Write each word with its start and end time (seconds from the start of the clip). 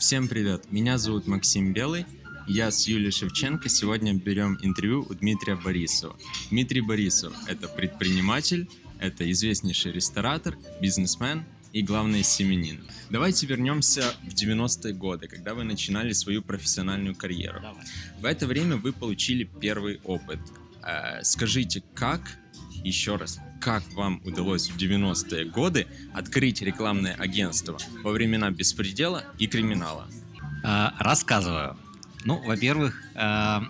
Всем 0.00 0.28
привет, 0.28 0.72
меня 0.72 0.96
зовут 0.96 1.26
Максим 1.26 1.74
Белый, 1.74 2.06
я 2.48 2.70
с 2.70 2.88
Юлией 2.88 3.10
Шевченко 3.10 3.68
сегодня 3.68 4.14
берем 4.14 4.58
интервью 4.62 5.06
у 5.06 5.12
Дмитрия 5.12 5.56
Борисова. 5.56 6.16
Дмитрий 6.48 6.80
Борисов– 6.80 7.34
это 7.46 7.68
предприниматель, 7.68 8.66
это 8.98 9.30
известнейший 9.30 9.92
ресторатор, 9.92 10.56
бизнесмен 10.80 11.44
и, 11.74 11.82
главное, 11.82 12.22
семенин. 12.22 12.80
Давайте 13.10 13.46
вернемся 13.46 14.14
в 14.22 14.28
90-е 14.32 14.94
годы, 14.94 15.28
когда 15.28 15.52
вы 15.52 15.64
начинали 15.64 16.14
свою 16.14 16.40
профессиональную 16.40 17.14
карьеру. 17.14 17.60
Давай. 17.60 17.84
В 18.20 18.24
это 18.24 18.46
время 18.46 18.76
вы 18.76 18.94
получили 18.94 19.44
первый 19.60 20.00
опыт. 20.04 20.40
Э, 20.82 21.22
Скажите, 21.24 21.82
как, 21.92 22.38
еще 22.82 23.16
раз, 23.16 23.38
как 23.60 23.82
вам 23.92 24.20
удалось 24.24 24.70
в 24.70 24.76
90-е 24.76 25.44
годы 25.44 25.86
открыть 26.14 26.62
рекламное 26.62 27.14
агентство 27.14 27.78
во 28.02 28.10
времена 28.10 28.50
беспредела 28.50 29.24
и 29.38 29.46
криминала? 29.46 30.08
А, 30.64 30.94
Рассказываю. 30.98 31.76
Ну, 32.24 32.42
во-первых, 32.42 33.02
а, 33.14 33.62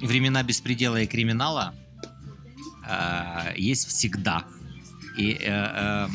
времена 0.00 0.42
беспредела 0.42 1.02
и 1.02 1.06
криминала 1.06 1.74
а, 2.84 3.52
есть 3.56 3.88
всегда. 3.88 4.44
И 5.16 5.32
э, 5.32 5.46
э, 5.48 6.08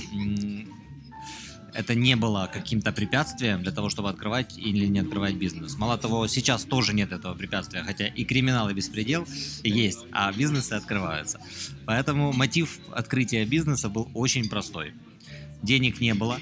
это 1.74 1.96
не 1.96 2.16
было 2.16 2.50
каким-то 2.52 2.92
препятствием 2.92 3.64
для 3.64 3.72
того, 3.72 3.90
чтобы 3.90 4.10
открывать 4.10 4.58
или 4.58 4.86
не 4.88 5.00
открывать 5.00 5.36
бизнес. 5.36 5.78
Мало 5.78 5.98
того, 5.98 6.28
сейчас 6.28 6.64
тоже 6.64 6.94
нет 6.94 7.12
этого 7.12 7.34
препятствия, 7.34 7.84
хотя 7.84 8.08
и 8.08 8.24
криминал, 8.26 8.70
и 8.70 8.74
беспредел 8.74 9.26
есть, 9.64 10.06
а 10.12 10.32
бизнесы 10.32 10.74
открываются. 10.74 11.40
Поэтому 11.86 12.34
мотив 12.34 12.80
открытия 12.92 13.46
бизнеса 13.46 13.90
был 13.90 14.10
очень 14.14 14.50
простой. 14.50 14.94
Денег 15.64 16.02
не 16.02 16.14
было, 16.14 16.40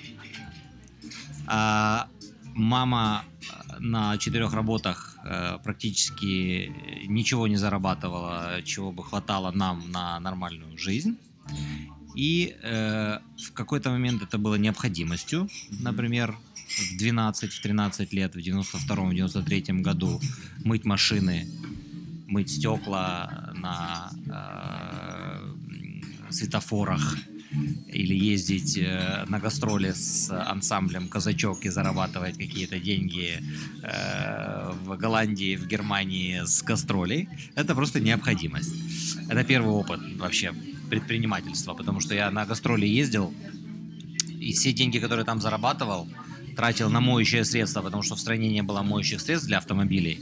а 1.46 2.08
мама 2.56 3.26
э, 3.26 3.80
на 3.80 4.18
четырех 4.18 4.54
работах 4.54 5.18
э, 5.24 5.58
практически 5.64 6.72
ничего 7.08 7.48
не 7.48 7.58
зарабатывала, 7.58 8.62
чего 8.64 8.92
бы 8.92 9.04
хватало 9.04 9.52
нам 9.52 9.92
на 9.92 10.20
нормальную 10.20 10.78
жизнь. 10.78 11.18
И 12.20 12.58
э, 12.62 13.20
в 13.48 13.54
какой-то 13.54 13.92
момент 13.92 14.22
это 14.22 14.38
было 14.38 14.56
необходимостью. 14.56 15.48
Например, 15.80 16.36
в 16.68 17.02
12-13 17.02 18.10
лет, 18.12 18.36
в 18.36 18.40
92-93 18.40 19.80
году 19.80 20.20
мыть 20.66 20.84
машины, 20.84 21.48
мыть 22.28 22.50
стекла 22.50 23.54
на 23.56 24.12
э, 24.28 25.54
светофорах 26.30 27.16
или 27.88 28.16
ездить 28.16 28.78
э, 28.78 29.24
на 29.30 29.40
гастроли 29.40 29.94
с 29.94 30.30
ансамблем 30.30 31.08
«Казачок» 31.08 31.66
и 31.66 31.70
зарабатывать 31.70 32.38
какие-то 32.38 32.80
деньги 32.80 33.42
э, 33.82 34.74
в 34.84 34.98
Голландии, 34.98 35.56
в 35.56 35.68
Германии 35.68 36.42
с 36.44 36.62
гастролей, 36.64 37.30
это 37.56 37.76
просто 37.76 38.02
необходимость. 38.02 38.76
Это 39.30 39.46
первый 39.46 39.72
опыт 39.72 40.02
вообще 40.18 40.54
предпринимательства, 40.90 41.74
потому 41.74 42.00
что 42.00 42.16
я 42.16 42.32
на 42.32 42.46
гастроли 42.46 42.86
ездил, 42.86 43.34
и 44.40 44.52
все 44.54 44.72
деньги, 44.74 45.00
которые 45.00 45.26
там 45.26 45.42
зарабатывал, 45.42 46.08
тратил 46.56 46.90
на 46.90 47.00
моющие 47.00 47.46
средства, 47.46 47.82
потому 47.82 48.04
что 48.04 48.16
в 48.16 48.20
стране 48.20 48.50
не 48.50 48.64
было 48.64 48.82
моющих 48.82 49.22
средств 49.22 49.48
для 49.48 49.58
автомобилей. 49.58 50.20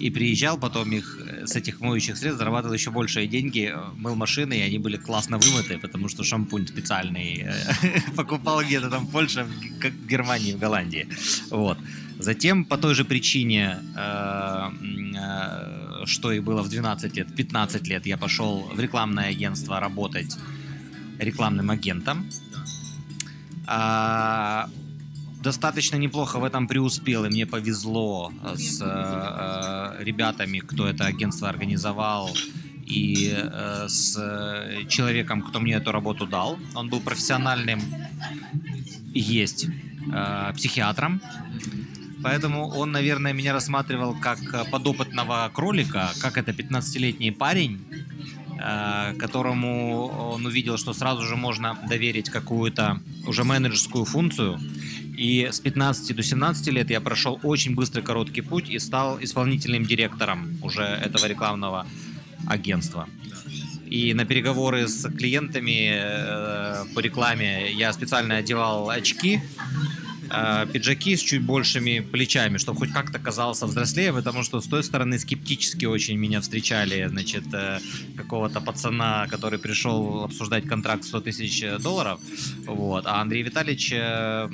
И 0.00 0.10
приезжал, 0.10 0.58
потом 0.58 0.92
их 0.92 1.18
э, 1.20 1.46
с 1.46 1.56
этих 1.56 1.80
моющих 1.80 2.16
средств 2.16 2.38
зарабатывал 2.38 2.74
еще 2.74 2.90
большие 2.90 3.26
деньги, 3.26 3.72
э, 3.74 3.76
мыл 3.96 4.14
машины, 4.14 4.54
и 4.54 4.60
они 4.60 4.78
были 4.78 4.96
классно 4.96 5.38
вымыты, 5.38 5.76
потому 5.78 6.08
что 6.08 6.22
шампунь 6.22 6.66
специальный 6.68 7.46
э, 7.46 8.00
покупал 8.16 8.62
где-то 8.62 8.90
там 8.90 9.06
в 9.06 9.10
Польше, 9.10 9.46
Г- 9.80 9.90
в 9.90 10.06
Германии, 10.06 10.52
в 10.52 10.58
Голландии. 10.58 11.08
Вот. 11.50 11.78
Затем 12.18 12.64
по 12.64 12.78
той 12.78 12.94
же 12.94 13.04
причине, 13.04 13.78
э, 13.96 14.70
э, 15.16 15.87
что 16.06 16.32
и 16.32 16.40
было 16.40 16.62
в 16.62 16.68
12 16.68 17.16
лет, 17.16 17.30
в 17.30 17.34
15 17.34 17.88
лет, 17.88 18.06
я 18.06 18.16
пошел 18.16 18.70
в 18.74 18.80
рекламное 18.80 19.30
агентство 19.30 19.80
работать 19.80 20.36
рекламным 21.18 21.70
агентом. 21.70 22.28
А, 23.66 24.68
достаточно 25.42 25.96
неплохо 25.96 26.38
в 26.38 26.44
этом 26.44 26.66
преуспел, 26.66 27.24
и 27.24 27.28
мне 27.28 27.46
повезло 27.46 28.32
с 28.54 28.80
э, 28.80 30.04
ребятами, 30.04 30.58
кто 30.58 30.86
это 30.86 31.06
агентство 31.06 31.48
организовал, 31.48 32.30
и 32.86 33.32
э, 33.34 33.86
с 33.88 34.14
человеком, 34.88 35.42
кто 35.42 35.60
мне 35.60 35.74
эту 35.74 35.92
работу 35.92 36.26
дал. 36.26 36.58
Он 36.74 36.88
был 36.88 37.00
профессиональным, 37.00 37.80
есть 39.14 39.66
э, 40.12 40.52
психиатром. 40.54 41.20
Поэтому 42.22 42.68
он, 42.68 42.92
наверное, 42.92 43.32
меня 43.32 43.52
рассматривал 43.52 44.14
как 44.20 44.38
э, 44.52 44.64
подопытного 44.70 45.50
кролика, 45.52 46.12
как 46.20 46.36
это 46.36 46.52
15-летний 46.52 47.30
парень, 47.30 47.80
э, 48.60 49.14
которому 49.18 50.08
он 50.34 50.46
увидел, 50.46 50.76
что 50.78 50.92
сразу 50.92 51.22
же 51.22 51.36
можно 51.36 51.78
доверить 51.88 52.30
какую-то 52.30 53.00
уже 53.26 53.44
менеджерскую 53.44 54.04
функцию. 54.04 54.58
И 55.16 55.48
с 55.50 55.60
15 55.60 56.14
до 56.14 56.22
17 56.22 56.68
лет 56.68 56.90
я 56.90 57.00
прошел 57.00 57.40
очень 57.42 57.74
быстрый 57.74 58.02
короткий 58.02 58.40
путь 58.40 58.70
и 58.70 58.78
стал 58.78 59.18
исполнительным 59.20 59.84
директором 59.84 60.58
уже 60.62 60.82
этого 60.82 61.26
рекламного 61.26 61.86
агентства. 62.46 63.08
И 63.90 64.12
на 64.12 64.26
переговоры 64.26 64.86
с 64.86 65.08
клиентами 65.10 65.90
э, 65.90 66.84
по 66.94 67.00
рекламе 67.00 67.72
я 67.72 67.92
специально 67.92 68.36
одевал 68.36 68.90
очки, 68.90 69.40
э, 70.30 70.66
пиджаки 70.72 71.16
с 71.16 71.20
чуть 71.20 71.42
большими 71.42 72.00
плечами, 72.00 72.58
чтобы 72.58 72.78
хоть 72.80 72.92
как-то 72.92 73.18
казался 73.18 73.66
взрослее, 73.66 74.12
потому 74.12 74.42
что 74.42 74.60
с 74.60 74.66
той 74.66 74.82
стороны 74.82 75.18
скептически 75.18 75.84
очень 75.86 76.16
меня 76.18 76.40
встречали, 76.40 77.06
значит, 77.08 77.44
э, 77.52 77.80
какого-то 78.16 78.60
пацана, 78.60 79.26
который 79.28 79.58
пришел 79.58 80.24
обсуждать 80.24 80.66
контракт 80.66 81.04
100 81.04 81.20
тысяч 81.20 81.64
долларов, 81.82 82.20
вот, 82.66 83.06
а 83.06 83.20
Андрей 83.20 83.42
Витальевич 83.42 83.92
э, 83.92 84.48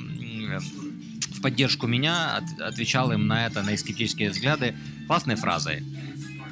в 1.31 1.41
поддержку 1.41 1.87
меня 1.87 2.37
от- 2.37 2.59
отвечал 2.61 3.11
им 3.11 3.27
на 3.27 3.45
это, 3.47 3.61
на 3.63 3.71
их 3.71 3.79
скептические 3.79 4.29
взгляды 4.31 4.75
классной 5.07 5.35
фразой. 5.35 5.83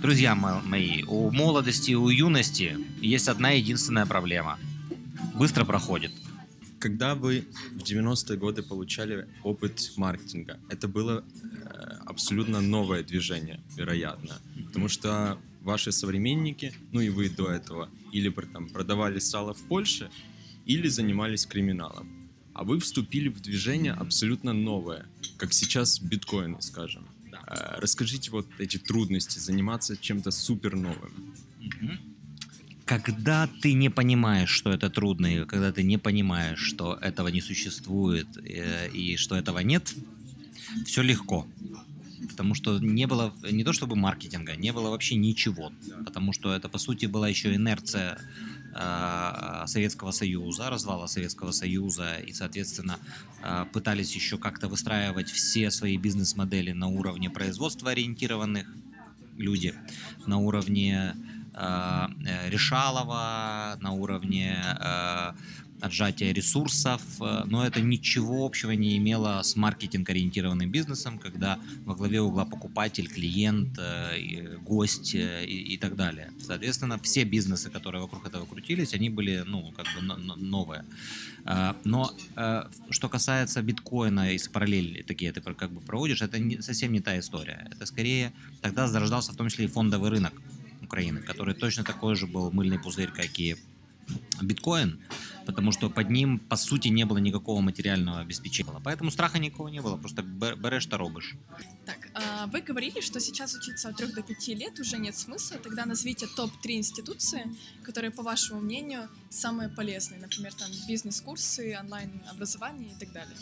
Друзья 0.02 0.36
мо- 0.36 0.62
мои, 0.66 1.04
у 1.04 1.32
молодости, 1.32 1.94
у 1.94 2.10
юности 2.10 2.78
есть 3.02 3.30
одна 3.30 3.52
единственная 3.52 4.06
проблема. 4.06 4.60
Быстро 5.34 5.64
проходит. 5.66 6.12
Когда 6.84 7.16
вы 7.16 7.46
в 7.72 7.78
90-е 7.78 8.38
годы 8.38 8.62
получали 8.62 9.26
опыт 9.42 9.94
маркетинга, 9.96 10.60
это 10.68 10.90
было 10.90 11.24
э, 11.24 11.70
абсолютно 12.06 12.60
новое 12.60 13.04
движение, 13.04 13.62
вероятно. 13.78 14.42
Потому 14.66 14.90
что 14.90 15.38
ваши 15.62 15.94
современники, 15.94 16.74
ну 16.92 17.00
и 17.00 17.08
вы 17.08 17.30
до 17.30 17.50
этого, 17.50 17.90
или 18.12 18.30
там, 18.52 18.68
продавали 18.68 19.20
сало 19.20 19.54
в 19.54 19.62
Польше, 19.70 20.10
или 20.66 20.90
занимались 20.90 21.46
криминалом. 21.46 22.30
А 22.54 22.66
вы 22.66 22.82
вступили 22.82 23.30
в 23.30 23.40
движение 23.40 23.94
абсолютно 23.94 24.52
новое, 24.52 25.06
как 25.38 25.54
сейчас 25.54 26.02
биткоины, 26.02 26.62
скажем. 26.62 27.08
Э, 27.32 27.80
Расскажите 27.80 28.30
вот 28.30 28.48
эти 28.60 28.78
трудности, 28.78 29.40
заниматься 29.40 29.96
чем-то 29.96 30.32
супер 30.32 30.76
новым. 30.76 31.34
Когда 32.86 33.48
ты 33.62 33.74
не 33.74 33.90
понимаешь, 33.90 34.50
что 34.50 34.72
это 34.72 34.90
трудно, 34.90 35.28
и 35.28 35.46
когда 35.46 35.72
ты 35.72 35.84
не 35.84 35.98
понимаешь, 35.98 36.60
что 36.60 36.96
этого 36.96 37.30
не 37.30 37.42
существует 37.42 38.28
э, 38.38 38.90
и 38.90 39.16
что 39.16 39.36
этого 39.36 39.60
нет, 39.60 39.94
все 40.86 41.02
легко. 41.02 41.48
Потому 42.30 42.56
что 42.56 42.80
не 42.80 43.08
было, 43.08 43.34
не 43.52 43.64
то 43.64 43.74
чтобы 43.74 43.96
маркетинга, 43.96 44.56
не 44.56 44.74
было 44.74 44.90
вообще 44.90 45.16
ничего. 45.16 45.72
Потому 46.06 46.34
что 46.34 46.54
это, 46.54 46.68
по 46.68 46.78
сути, 46.78 47.06
была 47.06 47.30
еще 47.30 47.56
инерция 47.56 48.18
э, 48.76 49.64
Советского 49.68 50.12
Союза, 50.12 50.70
развала 50.70 51.08
Советского 51.08 51.52
Союза, 51.52 52.18
и, 52.18 52.34
соответственно, 52.34 53.00
э, 53.44 53.66
пытались 53.72 54.14
еще 54.14 54.38
как-то 54.38 54.68
выстраивать 54.68 55.30
все 55.30 55.72
свои 55.72 55.98
бизнес-модели 55.98 56.72
на 56.74 56.88
уровне 56.88 57.30
производства 57.30 57.92
ориентированных 57.92 58.68
люди, 59.38 59.74
на 60.26 60.38
уровне 60.38 61.16
Решалова, 62.50 63.78
на 63.82 63.92
уровне 63.92 64.58
э, 64.80 65.32
отжатия 65.82 66.34
ресурсов, 66.34 67.02
э, 67.22 67.44
но 67.46 67.66
это 67.66 67.82
ничего 67.82 68.46
общего 68.46 68.72
не 68.72 68.98
имело 68.98 69.42
с 69.44 69.56
маркетинг-ориентированным 69.56 70.70
бизнесом, 70.72 71.20
когда 71.20 71.60
во 71.86 71.96
главе 71.96 72.22
угла 72.22 72.46
покупатель, 72.46 73.08
клиент, 73.08 73.78
э, 73.78 74.58
гость 74.66 75.16
э, 75.16 75.46
и, 75.46 75.74
и 75.74 75.78
так 75.78 75.96
далее. 75.96 76.32
Соответственно, 76.40 76.98
все 77.00 77.24
бизнесы, 77.26 77.70
которые 77.70 78.02
вокруг 78.02 78.26
этого 78.28 78.46
крутились, 78.46 78.94
они 78.94 79.10
были, 79.10 79.44
ну, 79.46 79.72
как 79.76 79.86
бы 79.96 80.02
но- 80.02 80.18
но- 80.18 80.36
новые. 80.36 80.86
Э, 81.46 81.74
Но 81.84 82.12
э, 82.38 82.64
что 82.90 83.10
касается 83.10 83.62
биткоина, 83.62 84.32
если 84.32 84.50
параллели 84.52 85.02
такие 85.04 85.32
ты 85.32 85.42
как 85.42 85.72
бы 85.72 85.82
проводишь, 85.82 86.22
это 86.22 86.40
не- 86.40 86.62
совсем 86.62 86.92
не 86.94 87.02
та 87.02 87.20
история. 87.20 87.68
Это 87.72 87.86
скорее 87.86 88.32
тогда 88.62 88.88
зарождался 88.88 89.32
в 89.34 89.36
том 89.36 89.50
числе 89.50 89.66
и 89.66 89.68
фондовый 89.68 90.10
рынок 90.10 90.34
Украины, 90.84 91.22
который 91.22 91.54
точно 91.56 91.84
такой 91.84 92.16
же 92.16 92.28
был 92.28 92.52
мыльный 92.52 92.80
пузырь, 92.80 93.12
как 93.12 93.40
и 93.40 93.56
биткоин. 94.42 95.00
потому 95.46 95.72
что 95.72 95.90
под 95.90 96.10
ним, 96.10 96.40
по 96.40 96.56
сути, 96.56 96.88
не 96.90 97.06
было 97.06 97.18
никакого 97.18 97.62
материального 97.62 98.20
обеспечения. 98.20 98.72
Поэтому 98.84 99.12
страха 99.12 99.40
никакого 99.40 99.68
не 99.70 99.82
было, 99.82 99.98
просто 99.98 100.22
бе- 100.22 100.56
берешь 100.56 100.86
то 100.86 100.98
робишь. 100.98 101.36
Так, 101.86 102.10
а 102.14 102.48
вы 102.48 102.62
говорили, 102.62 103.02
что 103.02 103.20
сейчас 103.20 103.56
учиться 103.56 103.90
от 103.90 103.98
3 103.98 104.08
до 104.14 104.22
5 104.24 104.48
лет 104.56 104.80
уже 104.80 104.98
нет 104.98 105.16
смысла. 105.18 105.58
Тогда 105.58 105.86
назовите 105.86 106.28
топ-3 106.28 106.72
институции, 106.78 107.44
которые, 107.84 108.12
по 108.12 108.24
вашему 108.24 108.62
мнению, 108.62 109.10
самые 109.30 109.70
полезные. 109.70 110.20
Например, 110.22 110.54
там 110.54 110.70
бизнес-курсы, 110.88 111.78
онлайн-образование 111.80 112.94
и 112.94 113.00
так 113.00 113.12
далее. 113.12 113.36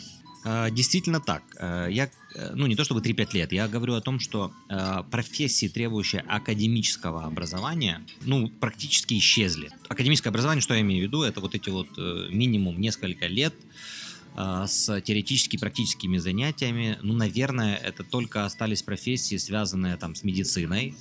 А, 0.44 0.70
Действительно 0.70 1.20
так. 1.20 1.42
Э, 1.58 1.88
Я, 1.90 2.10
э, 2.34 2.52
ну 2.54 2.66
не 2.66 2.74
то 2.74 2.84
чтобы 2.84 3.00
3-5 3.00 3.34
лет, 3.34 3.52
я 3.52 3.68
говорю 3.68 3.94
о 3.94 4.00
том, 4.00 4.18
что 4.18 4.52
э, 4.68 5.02
профессии, 5.10 5.68
требующие 5.68 6.22
академического 6.22 7.24
образования, 7.24 8.02
ну 8.22 8.48
практически 8.48 9.14
исчезли. 9.18 9.70
Академическое 9.88 10.30
образование, 10.30 10.62
что 10.62 10.74
я 10.74 10.80
имею 10.80 11.04
в 11.04 11.06
виду, 11.06 11.22
это 11.22 11.40
вот 11.40 11.54
эти 11.54 11.70
вот 11.70 11.88
минимум 12.30 12.80
несколько 12.80 13.26
лет 13.26 13.54
с 14.34 15.00
теоретически 15.02 15.58
практическими 15.58 16.16
занятиями. 16.16 16.98
Ну, 17.02 17.12
наверное, 17.12 17.76
это 17.76 18.02
только 18.02 18.46
остались 18.46 18.82
профессии, 18.82 19.36
связанные 19.36 19.98
там 19.98 20.14
с 20.14 20.24
медициной, 20.24 20.94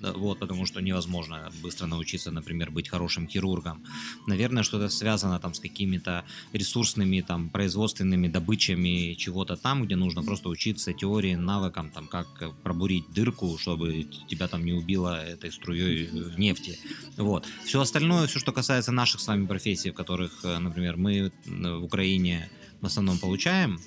вот, 0.00 0.38
потому 0.38 0.66
что 0.66 0.80
невозможно 0.80 1.50
быстро 1.62 1.86
научиться, 1.86 2.30
например, 2.30 2.70
быть 2.70 2.88
хорошим 2.88 3.28
хирургом. 3.28 3.84
Наверное, 4.26 4.62
что-то 4.62 4.88
связано 4.88 5.38
там 5.38 5.54
с 5.54 5.60
какими-то 5.60 6.24
ресурсными, 6.52 7.20
там, 7.20 7.48
производственными 7.50 8.28
добычами 8.28 9.14
чего-то 9.14 9.56
там, 9.56 9.84
где 9.84 9.96
нужно 9.96 10.22
просто 10.22 10.48
учиться 10.48 10.92
теории, 10.92 11.34
навыкам, 11.34 11.90
там, 11.90 12.06
как 12.06 12.26
э, 12.40 12.50
пробурить 12.62 13.04
дырку, 13.14 13.58
чтобы 13.58 14.06
тебя 14.28 14.48
там 14.48 14.64
не 14.64 14.72
убило 14.72 15.24
этой 15.24 15.52
струей 15.52 16.06
э, 16.06 16.30
нефти. 16.36 16.78
Вот. 17.16 17.46
Все 17.64 17.80
остальное, 17.80 18.26
все, 18.26 18.38
что 18.38 18.52
касается 18.52 18.92
наших 18.92 19.20
с 19.20 19.26
вами 19.26 19.46
профессий, 19.46 19.90
в 19.90 19.94
которых, 19.94 20.44
э, 20.44 20.58
например, 20.58 20.96
мы 20.96 21.12
э, 21.18 21.30
в 21.46 21.84
Украине 21.84 22.48
в 22.80 22.86
основном 22.86 23.18
получаем, 23.18 23.80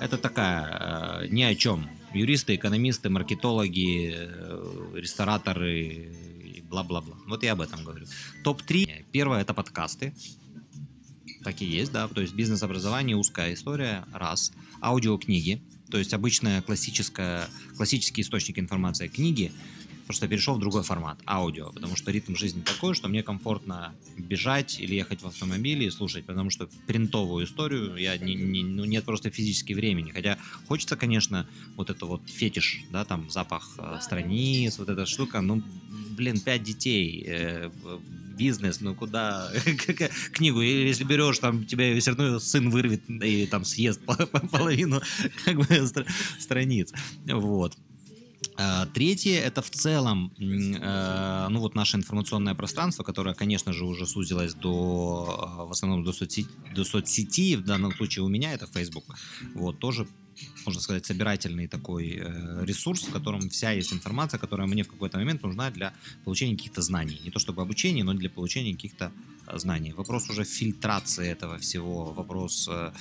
это 0.00 0.16
такая 0.16 1.22
э, 1.22 1.28
ни 1.28 1.42
о 1.42 1.54
чем. 1.54 1.88
Юристы, 2.14 2.54
экономисты, 2.54 3.10
маркетологи, 3.10 4.14
э, 4.16 4.92
рестораторы 4.94 5.82
и 6.44 6.60
бла-бла-бла. 6.62 7.16
Вот 7.26 7.42
я 7.42 7.52
об 7.52 7.60
этом 7.60 7.84
говорю. 7.84 8.06
Топ-3. 8.44 9.04
Первое 9.12 9.40
это 9.40 9.54
подкасты. 9.54 10.14
Так 11.44 11.62
и 11.62 11.66
есть, 11.66 11.92
да. 11.92 12.08
То 12.08 12.20
есть 12.20 12.34
бизнес-образование, 12.34 13.16
узкая 13.16 13.54
история, 13.54 14.04
раз. 14.12 14.52
Аудиокниги. 14.80 15.62
То 15.90 15.98
есть 15.98 16.12
обычная 16.12 16.60
классическая, 16.62 17.48
классический 17.76 18.22
источник 18.22 18.58
информации 18.58 19.08
книги, 19.08 19.52
просто 20.08 20.26
перешел 20.26 20.54
в 20.54 20.58
другой 20.58 20.82
формат, 20.82 21.18
аудио, 21.26 21.70
потому 21.70 21.94
что 21.94 22.10
ритм 22.10 22.34
жизни 22.34 22.62
такой, 22.62 22.94
что 22.94 23.08
мне 23.08 23.22
комфортно 23.22 23.94
бежать 24.16 24.80
или 24.80 24.94
ехать 24.94 25.20
в 25.22 25.26
автомобиле 25.26 25.86
и 25.86 25.90
слушать, 25.90 26.24
потому 26.24 26.48
что 26.48 26.66
принтовую 26.86 27.44
историю 27.44 27.94
я 27.96 28.16
не, 28.16 28.34
не- 28.34 28.64
ну, 28.64 28.84
нет 28.86 29.04
просто 29.04 29.30
физически 29.30 29.74
времени, 29.74 30.10
хотя 30.10 30.38
хочется, 30.66 30.96
конечно, 30.96 31.46
вот 31.76 31.90
это 31.90 32.06
вот 32.06 32.22
фетиш, 32.26 32.80
да, 32.90 33.04
там 33.04 33.28
запах 33.28 33.74
э, 33.78 33.98
страниц, 34.00 34.78
вот 34.78 34.88
эта 34.88 35.04
штука, 35.04 35.42
ну, 35.42 35.62
блин, 36.16 36.40
пять 36.40 36.62
детей, 36.62 37.22
э, 37.26 37.70
бизнес, 38.38 38.80
ну 38.80 38.94
куда? 38.94 39.52
Книгу, 40.32 40.62
или 40.62 40.88
если 40.88 41.04
берешь, 41.04 41.38
там 41.38 41.66
тебе 41.66 42.00
все 42.00 42.12
равно 42.12 42.38
сын 42.38 42.70
вырвет 42.70 43.02
и 43.10 43.46
там 43.46 43.64
съест 43.66 44.00
по- 44.06 44.14
по- 44.26 44.46
половину 44.46 45.02
как 45.44 45.56
бы 45.56 45.64
стра- 45.64 46.06
страниц, 46.38 46.94
вот. 47.26 47.76
А, 48.60 48.86
Третье 48.86 49.38
это 49.38 49.62
в 49.62 49.70
целом, 49.70 50.32
э, 50.38 51.48
ну 51.48 51.60
вот 51.60 51.76
наше 51.76 51.96
информационное 51.96 52.54
пространство, 52.54 53.04
которое, 53.04 53.34
конечно 53.34 53.72
же, 53.72 53.84
уже 53.84 54.04
сузилось 54.04 54.54
до, 54.54 55.62
э, 55.62 55.68
в 55.68 55.70
основном 55.70 56.02
до, 56.02 56.12
соцсети, 56.12 56.48
до 56.74 56.84
соцсети, 56.84 57.56
в 57.56 57.64
данном 57.64 57.92
случае 57.92 58.24
у 58.24 58.28
меня 58.28 58.52
это 58.52 58.66
Facebook, 58.66 59.04
вот 59.54 59.78
тоже 59.78 60.06
можно 60.66 60.80
сказать, 60.80 61.06
собирательный 61.06 61.68
такой 61.68 62.20
э, 62.20 62.64
ресурс, 62.64 63.04
в 63.08 63.12
котором 63.12 63.48
вся 63.48 63.70
есть 63.70 63.92
информация, 63.92 64.38
которая 64.38 64.66
мне 64.66 64.82
в 64.82 64.88
какой-то 64.88 65.18
момент 65.18 65.42
нужна 65.42 65.70
для 65.70 65.92
получения 66.24 66.56
каких-то 66.56 66.82
знаний. 66.82 67.20
Не 67.24 67.30
то 67.30 67.38
чтобы 67.38 67.62
обучения, 67.62 68.04
но 68.04 68.14
для 68.14 68.30
получения 68.30 68.74
каких-то 68.74 69.10
э, 69.46 69.58
знаний. 69.58 69.92
Вопрос 69.92 70.30
уже 70.30 70.44
фильтрации 70.44 71.28
этого 71.28 71.58
всего, 71.58 72.12
вопрос 72.12 72.68
э, 72.70 72.92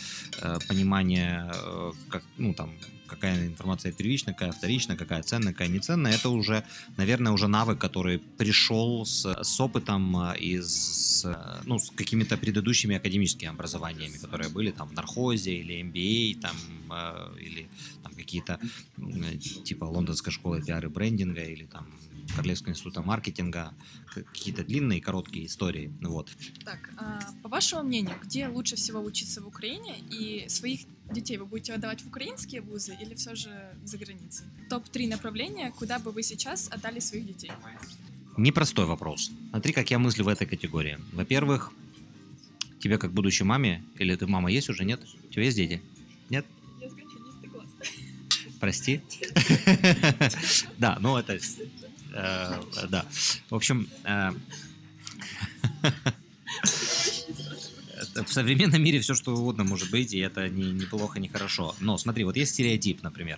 э, 0.42 0.60
понимания, 0.68 1.52
э, 1.54 1.92
как, 2.10 2.24
ну, 2.38 2.54
там, 2.54 2.72
какая 3.08 3.48
информация 3.48 3.92
первична, 3.92 4.34
какая 4.34 4.52
вторична, 4.52 4.96
какая 4.96 5.24
ценная, 5.24 5.54
какая 5.54 5.70
не 5.70 5.80
ценная, 5.80 6.14
это 6.14 6.30
уже, 6.30 6.64
наверное, 6.98 7.32
уже 7.32 7.48
навык, 7.48 7.80
который 7.80 8.20
пришел 8.20 9.06
с, 9.06 9.26
с 9.26 9.60
опытом 9.60 10.16
э, 10.18 10.38
и 10.38 10.62
с, 10.62 11.26
ну, 11.66 11.80
с 11.80 11.90
какими-то 11.90 12.38
предыдущими 12.38 12.96
академическими 12.96 13.50
образованиями, 13.50 14.18
которые 14.18 14.50
были 14.50 14.72
там 14.72 14.90
в 14.90 14.94
нархозе 14.94 15.54
или 15.54 15.82
MBA, 15.82 16.42
там, 16.42 16.56
э, 16.92 17.40
или 17.42 17.68
там 18.04 18.14
какие-то 18.14 18.60
э, 18.98 19.38
типа 19.38 19.86
лондонской 19.86 20.32
школы 20.32 20.62
пиар 20.62 20.86
и 20.86 20.90
брендинга 20.90 21.44
или 21.44 21.66
там 21.66 21.88
Королевского 22.36 22.72
института 22.72 23.02
маркетинга, 23.02 23.74
какие-то 24.14 24.64
длинные 24.64 25.02
короткие 25.02 25.46
истории, 25.46 25.92
вот. 26.02 26.30
Так, 26.66 26.90
а, 26.98 27.20
по 27.42 27.50
вашему 27.50 27.84
мнению, 27.84 28.16
где 28.24 28.48
лучше 28.48 28.76
всего 28.76 29.02
учиться 29.02 29.42
в 29.42 29.48
Украине? 29.48 30.00
И 30.12 30.46
своих 30.50 30.82
детей 31.12 31.38
вы 31.38 31.46
будете 31.46 31.74
отдавать 31.74 32.02
в 32.02 32.08
украинские 32.08 32.62
вузы 32.62 32.96
или 33.00 33.14
все 33.16 33.36
же 33.36 33.50
за 33.84 33.98
границей? 33.98 34.46
Топ-3 34.70 35.08
направления, 35.08 35.72
куда 35.72 36.00
бы 36.00 36.12
вы 36.12 36.24
сейчас 36.24 36.68
отдали 36.72 37.00
своих 37.00 37.26
детей? 37.26 37.52
Непростой 38.38 38.86
вопрос. 38.86 39.32
Смотри, 39.50 39.74
как 39.74 39.90
я 39.90 39.98
мыслю 40.00 40.24
в 40.26 40.28
этой 40.28 40.46
категории. 40.46 41.00
Во-первых, 41.14 41.72
тебе 42.80 42.98
как 42.98 43.12
будущей 43.12 43.44
маме, 43.46 43.84
или 43.98 44.16
ты 44.16 44.28
мама 44.28 44.52
есть 44.52 44.70
уже, 44.70 44.86
нет? 44.86 45.02
У 45.30 45.34
тебя 45.34 45.44
есть 45.44 45.58
дети? 45.58 45.82
Нет? 46.30 46.46
Я 46.80 46.90
закончу 46.90 47.18
11 47.18 47.52
класс. 47.52 47.70
Прости. 48.60 49.02
Да, 50.78 50.98
ну 51.02 51.18
это... 51.18 51.34
э, 52.14 52.62
Да. 52.90 53.06
В 53.50 53.56
общем, 53.56 53.88
э, 54.04 54.32
в 58.26 58.34
современном 58.34 58.82
мире 58.84 59.00
все 59.00 59.14
что 59.14 59.36
угодно 59.36 59.64
может 59.64 59.92
быть, 59.92 60.14
и 60.14 60.20
это 60.20 60.50
не, 60.50 60.72
неплохо, 60.72 61.20
не 61.20 61.28
хорошо. 61.28 61.76
Но 61.80 61.98
смотри, 61.98 62.24
вот 62.24 62.36
есть 62.38 62.54
стереотип, 62.54 63.04
например. 63.04 63.38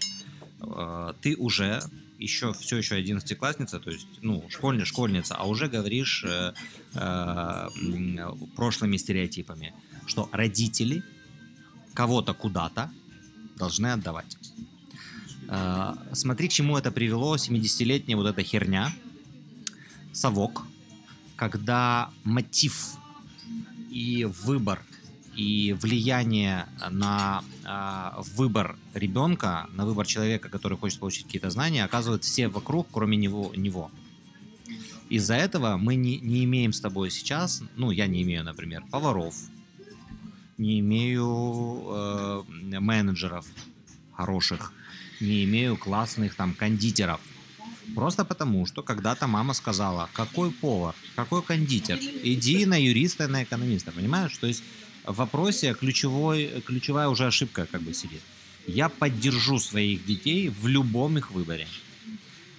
Э, 0.62 1.14
Ты 1.22 1.36
уже 1.36 1.82
еще 2.20 2.54
все 2.54 2.78
еще 2.78 2.96
одиннадцатиклассница, 2.96 3.80
то 3.80 3.90
есть, 3.90 4.08
ну, 4.22 4.46
школьня, 4.50 4.86
школьница, 4.86 5.36
а 5.36 5.48
уже 5.48 5.68
говоришь 5.70 6.26
э, 6.28 6.54
э, 6.94 7.68
прошлыми 8.56 8.98
стереотипами, 8.98 9.74
что 10.06 10.30
родители 10.34 11.02
кого-то 11.94 12.34
куда-то 12.34 12.92
должны 13.56 13.88
отдавать. 13.88 14.38
Э, 15.48 15.94
Смотри, 16.14 16.50
чему 16.50 16.78
это 16.78 16.92
привело, 16.92 17.38
70-летняя 17.38 18.18
вот 18.18 18.28
эта 18.28 18.44
херня, 18.44 18.92
совок, 20.12 20.64
когда 21.38 22.10
мотив 22.26 22.98
и 23.90 24.26
выбор 24.44 24.82
и 25.36 25.74
влияние 25.80 26.66
на 26.90 27.44
а, 27.64 28.22
выбор 28.36 28.76
ребенка, 28.94 29.68
на 29.74 29.86
выбор 29.86 30.06
человека, 30.06 30.50
который 30.50 30.78
хочет 30.78 31.00
получить 31.00 31.26
какие-то 31.26 31.50
знания, 31.50 31.86
оказывают 31.86 32.24
все 32.24 32.50
вокруг, 32.50 32.88
кроме 32.92 33.16
него. 33.16 33.54
него. 33.56 33.90
Из-за 35.10 35.36
этого 35.36 35.78
мы 35.78 35.96
не, 35.96 36.20
не 36.20 36.44
имеем 36.44 36.74
с 36.74 36.82
тобой 36.82 37.10
сейчас, 37.10 37.64
ну, 37.78 37.90
я 37.90 38.06
не 38.08 38.22
имею, 38.22 38.44
например, 38.44 38.84
поваров, 38.92 39.34
не 40.58 40.82
имею 40.82 41.84
э, 41.88 42.44
менеджеров 42.80 43.48
хороших, 44.14 44.74
не 45.22 45.46
имею 45.46 45.78
классных 45.78 46.36
там 46.36 46.54
кондитеров. 46.54 47.22
Просто 47.96 48.26
потому, 48.26 48.66
что 48.66 48.84
когда-то 48.84 49.28
мама 49.28 49.54
сказала, 49.54 50.10
какой 50.14 50.52
повар, 50.52 50.96
какой 51.16 51.42
кондитер, 51.42 52.00
иди 52.24 52.66
на 52.66 52.82
юриста 52.82 53.26
и 53.26 53.28
на 53.28 53.44
экономиста, 53.44 53.92
понимаешь? 53.92 54.38
То 54.38 54.48
есть 54.48 54.64
в 55.06 55.16
вопросе 55.16 55.74
ключевой, 55.74 56.62
ключевая 56.66 57.08
уже 57.08 57.26
ошибка 57.28 57.66
как 57.66 57.82
бы 57.82 57.94
сидит. 57.94 58.22
Я 58.68 58.90
поддержу 58.90 59.60
своих 59.60 60.06
детей 60.06 60.50
в 60.50 60.68
любом 60.68 61.18
их 61.18 61.32
выборе. 61.32 61.68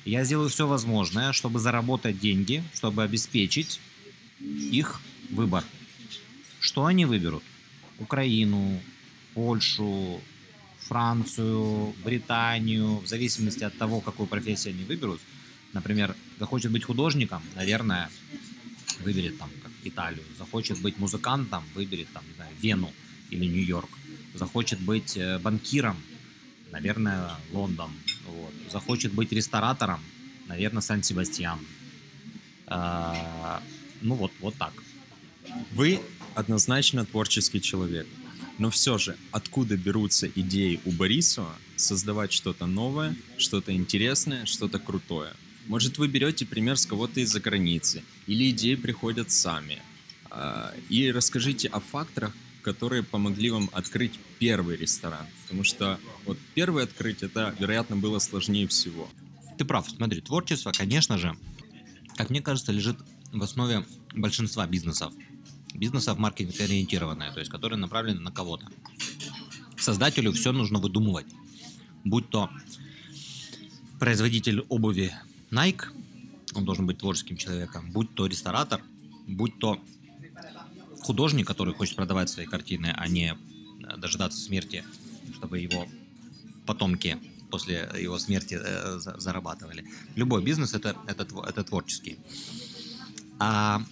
Я 0.05 0.25
сделаю 0.25 0.49
все 0.49 0.67
возможное, 0.67 1.33
чтобы 1.33 1.61
заработать 1.61 2.19
деньги, 2.19 2.65
чтобы 2.75 3.03
обеспечить 3.03 3.81
их 4.41 5.01
выбор. 5.31 5.65
Что 6.59 6.87
они 6.87 7.05
выберут? 7.05 7.43
Украину, 7.99 8.81
Польшу, 9.35 10.21
Францию, 10.91 11.95
Британию, 12.05 12.99
в 12.99 13.07
зависимости 13.07 13.63
от 13.63 13.79
того, 13.79 14.01
какую 14.01 14.27
профессию 14.27 14.75
они 14.75 14.83
выберут. 14.83 15.21
Например, 15.73 16.17
захочет 16.41 16.73
быть 16.73 16.83
художником, 16.83 17.43
наверное, 17.55 18.11
выберет 19.05 19.39
там 19.39 19.51
как 19.63 19.71
Италию. 19.85 20.25
Захочет 20.37 20.83
быть 20.83 20.99
музыкантом, 20.99 21.63
выберет 21.77 22.09
там, 22.13 22.25
не 22.29 22.35
знаю, 22.35 22.51
Вену 22.61 22.93
или 23.31 23.47
Нью-Йорк. 23.47 23.89
Захочет 24.35 24.81
быть 24.81 25.17
э, 25.17 25.39
банкиром, 25.39 25.97
наверное, 26.73 27.31
Лондон. 27.53 27.93
Вот. 28.27 28.53
Захочет 28.73 29.13
быть 29.13 29.31
ресторатором, 29.31 30.01
наверное, 30.49 30.83
Сан-Себастьян. 30.83 31.61
А, 32.67 33.63
ну 34.01 34.17
вот, 34.17 34.33
вот 34.41 34.57
так. 34.57 34.73
Вы 35.71 36.01
однозначно 36.35 37.05
творческий 37.05 37.61
человек. 37.61 38.09
Но 38.61 38.69
все 38.69 38.99
же, 38.99 39.17
откуда 39.33 39.79
берутся 39.79 40.29
идеи 40.29 40.81
у 40.85 40.93
Борисова 40.93 41.57
создавать 41.77 42.31
что-то 42.31 42.67
новое, 42.67 43.17
что-то 43.39 43.75
интересное, 43.75 44.45
что-то 44.45 44.79
крутое? 44.79 45.33
Может, 45.67 45.97
вы 45.97 46.09
берете 46.09 46.45
пример 46.45 46.77
с 46.77 46.85
кого-то 46.85 47.21
из-за 47.21 47.41
границы, 47.41 48.03
или 48.27 48.51
идеи 48.51 48.75
приходят 48.75 49.31
сами. 49.31 49.79
А, 50.31 50.75
И 50.91 51.11
расскажите 51.11 51.69
о 51.69 51.81
факторах, 51.81 52.37
которые 52.61 53.03
помогли 53.03 53.49
вам 53.49 53.71
открыть 53.73 54.21
первый 54.39 54.77
ресторан. 54.77 55.25
Потому 55.45 55.65
что 55.65 55.99
вот 56.27 56.37
первый 56.53 56.85
открыть, 56.85 57.23
это, 57.23 57.55
вероятно, 57.59 57.97
было 57.97 58.19
сложнее 58.19 58.69
всего. 58.69 59.09
Ты 59.57 59.65
прав, 59.65 59.89
смотри, 59.89 60.21
творчество, 60.21 60.71
конечно 60.71 61.17
же, 61.17 61.35
как 62.15 62.29
мне 62.29 62.43
кажется, 62.43 62.73
лежит 62.73 62.99
в 63.33 63.43
основе 63.43 63.87
большинства 64.13 64.67
бизнесов. 64.67 65.15
Бизнесов 65.75 66.19
маркетинг-ориентированные, 66.19 67.33
то 67.33 67.41
есть 67.41 67.51
которые 67.51 67.79
направлены 67.79 68.21
на 68.21 68.33
кого-то. 68.33 68.69
Создателю 69.77 70.33
все 70.33 70.53
нужно 70.53 70.79
выдумывать. 70.79 71.27
Будь 72.05 72.29
то 72.29 72.51
производитель 73.99 74.61
обуви 74.69 75.15
Nike, 75.51 75.85
он 76.55 76.65
должен 76.65 76.87
быть 76.87 76.99
творческим 76.99 77.37
человеком, 77.37 77.91
будь 77.93 78.15
то 78.15 78.27
ресторатор, 78.27 78.83
будь 79.27 79.59
то 79.59 79.81
художник, 81.01 81.47
который 81.47 81.75
хочет 81.75 81.97
продавать 81.97 82.29
свои 82.29 82.47
картины, 82.47 82.93
а 82.97 83.09
не 83.09 83.33
э, 83.35 83.97
дожидаться 83.97 84.39
смерти, 84.39 84.85
чтобы 85.35 85.61
его 85.61 85.87
потомки 86.67 87.19
после 87.51 87.91
его 87.99 88.19
смерти 88.19 88.59
э, 88.61 88.99
за- 88.99 89.19
зарабатывали. 89.19 89.85
Любой 90.15 90.43
бизнес 90.43 90.75
это, 90.75 90.97
это, 91.07 91.27
это 91.47 91.65
творческий. 91.65 92.19
А, 93.39 93.83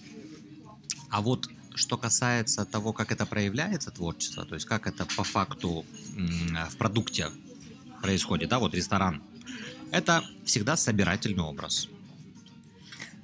а 1.09 1.21
вот 1.21 1.49
что 1.79 1.97
касается 1.97 2.65
того, 2.65 2.93
как 2.93 3.11
это 3.11 3.25
проявляется 3.25 3.91
творчество, 3.91 4.45
то 4.45 4.55
есть 4.55 4.65
как 4.65 4.85
это 4.87 5.05
по 5.05 5.23
факту 5.23 5.85
м, 6.15 6.57
в 6.69 6.77
продукте 6.77 7.29
происходит, 8.01 8.49
да, 8.49 8.59
вот 8.59 8.75
ресторан, 8.75 9.21
это 9.91 10.23
всегда 10.45 10.77
собирательный 10.77 11.43
образ. 11.43 11.87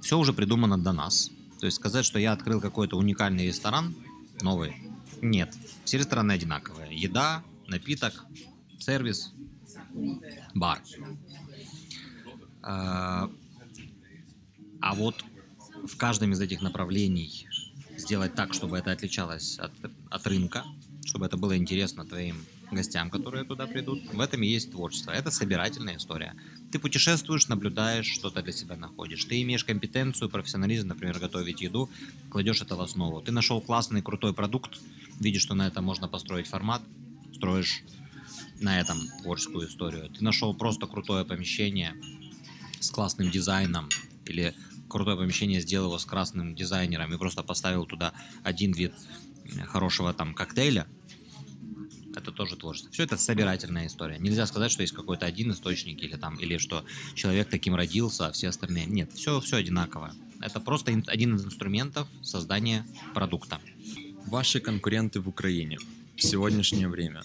Все 0.01 0.17
уже 0.17 0.33
придумано 0.33 0.77
до 0.77 0.93
нас. 0.93 1.31
То 1.59 1.65
есть 1.65 1.77
сказать, 1.77 2.05
что 2.05 2.19
я 2.19 2.31
открыл 2.31 2.61
какой-то 2.61 2.97
уникальный 2.97 3.47
ресторан, 3.47 3.95
новый, 4.41 4.75
нет. 5.21 5.53
Все 5.83 5.97
рестораны 5.97 6.31
одинаковые. 6.31 6.95
Еда, 6.95 7.43
напиток, 7.67 8.25
сервис, 8.79 9.33
бар. 10.53 10.81
А 12.61 13.29
а 14.81 14.93
вот 14.93 15.23
в 15.87 15.97
каждом 15.97 16.33
из 16.33 16.41
этих 16.41 16.61
направлений 16.61 17.44
сделать 17.97 18.35
так, 18.35 18.53
чтобы 18.53 18.77
это 18.77 18.91
отличалось 18.91 19.59
от, 19.59 19.71
от 20.09 20.27
рынка, 20.27 20.63
чтобы 21.05 21.25
это 21.25 21.37
было 21.37 21.57
интересно 21.57 22.05
твоим 22.05 22.37
гостям, 22.71 23.09
которые 23.09 23.45
туда 23.45 23.67
придут. 23.67 24.01
В 24.13 24.19
этом 24.19 24.41
и 24.43 24.47
есть 24.47 24.71
творчество. 24.71 25.11
Это 25.11 25.31
собирательная 25.31 25.97
история. 25.97 26.35
Ты 26.71 26.79
путешествуешь, 26.79 27.47
наблюдаешь, 27.47 28.07
что-то 28.07 28.41
для 28.41 28.53
себя 28.53 28.75
находишь. 28.75 29.25
Ты 29.25 29.41
имеешь 29.41 29.63
компетенцию, 29.63 30.29
профессионализм, 30.29 30.87
например, 30.87 31.19
готовить 31.19 31.61
еду, 31.61 31.89
кладешь 32.29 32.61
это 32.61 32.75
в 32.75 32.81
основу. 32.81 33.21
Ты 33.21 33.31
нашел 33.31 33.61
классный, 33.61 34.01
крутой 34.01 34.33
продукт, 34.33 34.79
видишь, 35.19 35.43
что 35.43 35.55
на 35.55 35.67
этом 35.67 35.85
можно 35.85 36.07
построить 36.07 36.47
формат, 36.47 36.81
строишь 37.33 37.83
на 38.59 38.79
этом 38.79 38.99
творческую 39.21 39.67
историю. 39.67 40.09
Ты 40.09 40.23
нашел 40.23 40.53
просто 40.53 40.87
крутое 40.87 41.25
помещение 41.25 41.95
с 42.79 42.89
классным 42.89 43.29
дизайном 43.29 43.89
или 44.25 44.55
крутое 44.89 45.17
помещение 45.17 45.61
сделал 45.61 45.97
с 45.97 46.05
красным 46.05 46.55
дизайнером 46.55 47.13
и 47.13 47.17
просто 47.17 47.43
поставил 47.43 47.85
туда 47.85 48.13
один 48.43 48.71
вид 48.71 48.93
э, 49.45 49.63
хорошего 49.65 50.13
там 50.13 50.33
коктейля, 50.33 50.87
это 52.15 52.31
тоже 52.31 52.55
творчество. 52.55 52.91
Все 52.91 53.03
это 53.03 53.17
собирательная 53.17 53.87
история. 53.87 54.17
Нельзя 54.19 54.45
сказать, 54.45 54.71
что 54.71 54.81
есть 54.81 54.93
какой-то 54.93 55.25
один 55.25 55.51
источник 55.51 56.01
или 56.01 56.15
там, 56.15 56.37
или 56.37 56.57
что 56.57 56.85
человек 57.13 57.49
таким 57.49 57.75
родился, 57.75 58.27
а 58.27 58.31
все 58.31 58.47
остальные. 58.49 58.85
Нет, 58.85 59.11
все, 59.13 59.39
все 59.41 59.57
одинаково. 59.57 60.13
Это 60.41 60.59
просто 60.59 60.93
ин- 60.93 61.03
один 61.07 61.35
из 61.35 61.45
инструментов 61.45 62.07
создания 62.21 62.85
продукта. 63.13 63.59
Ваши 64.27 64.59
конкуренты 64.59 65.19
в 65.19 65.27
Украине 65.27 65.77
в 66.15 66.21
сегодняшнее 66.21 66.87
время. 66.87 67.23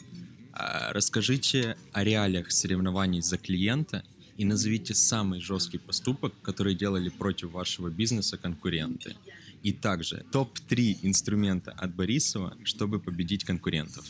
А, 0.53 0.93
Расскажите 0.93 1.77
о 1.93 2.03
реалиях 2.03 2.51
соревнований 2.51 3.23
за 3.23 3.39
клиента 3.39 4.05
и 4.41 4.45
назовите 4.47 4.95
самый 4.95 5.39
жесткий 5.39 5.77
поступок, 5.77 6.33
который 6.41 6.75
делали 6.75 7.11
против 7.11 7.53
вашего 7.53 7.91
бизнеса 7.91 8.39
конкуренты. 8.39 9.15
И 9.63 9.71
также 9.71 10.25
топ-3 10.33 11.01
инструмента 11.03 11.73
от 11.73 11.95
Борисова, 11.95 12.57
чтобы 12.65 13.01
победить 13.01 13.45
конкурентов. 13.45 14.07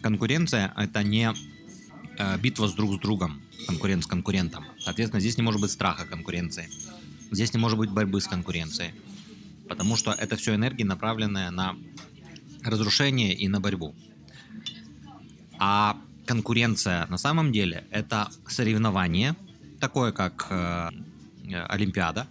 Конкуренция 0.00 0.72
это 0.76 1.02
не 1.02 1.34
э, 2.18 2.38
битва 2.38 2.68
с 2.68 2.74
друг 2.74 2.94
с 2.94 2.98
другом, 3.00 3.42
конкурент 3.66 4.04
с 4.04 4.06
конкурентом. 4.06 4.64
Соответственно, 4.78 5.18
здесь 5.18 5.36
не 5.36 5.42
может 5.42 5.60
быть 5.60 5.72
страха 5.72 6.06
конкуренции. 6.06 6.68
Здесь 7.32 7.52
не 7.52 7.58
может 7.58 7.78
быть 7.78 7.90
борьбы 7.90 8.20
с 8.20 8.28
конкуренцией. 8.28 8.92
Потому 9.68 9.96
что 9.96 10.12
это 10.12 10.36
все 10.36 10.54
энергия, 10.54 10.84
направленная 10.84 11.50
на 11.50 11.74
разрушение 12.62 13.34
и 13.34 13.48
на 13.48 13.60
борьбу. 13.60 13.92
А 15.58 16.00
конкуренция 16.26 17.08
на 17.08 17.18
самом 17.18 17.50
деле 17.50 17.84
это 17.90 18.28
соревнование, 18.46 19.34
такое 19.80 20.12
как 20.12 20.46
э, 20.50 20.90
э, 21.50 21.62
Олимпиада, 21.66 22.26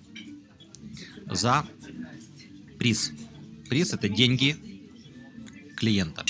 за 1.30 1.66
приз. 2.78 3.12
Приз 3.70 3.94
это 3.94 4.08
деньги 4.10 4.56
клиента. 5.76 6.24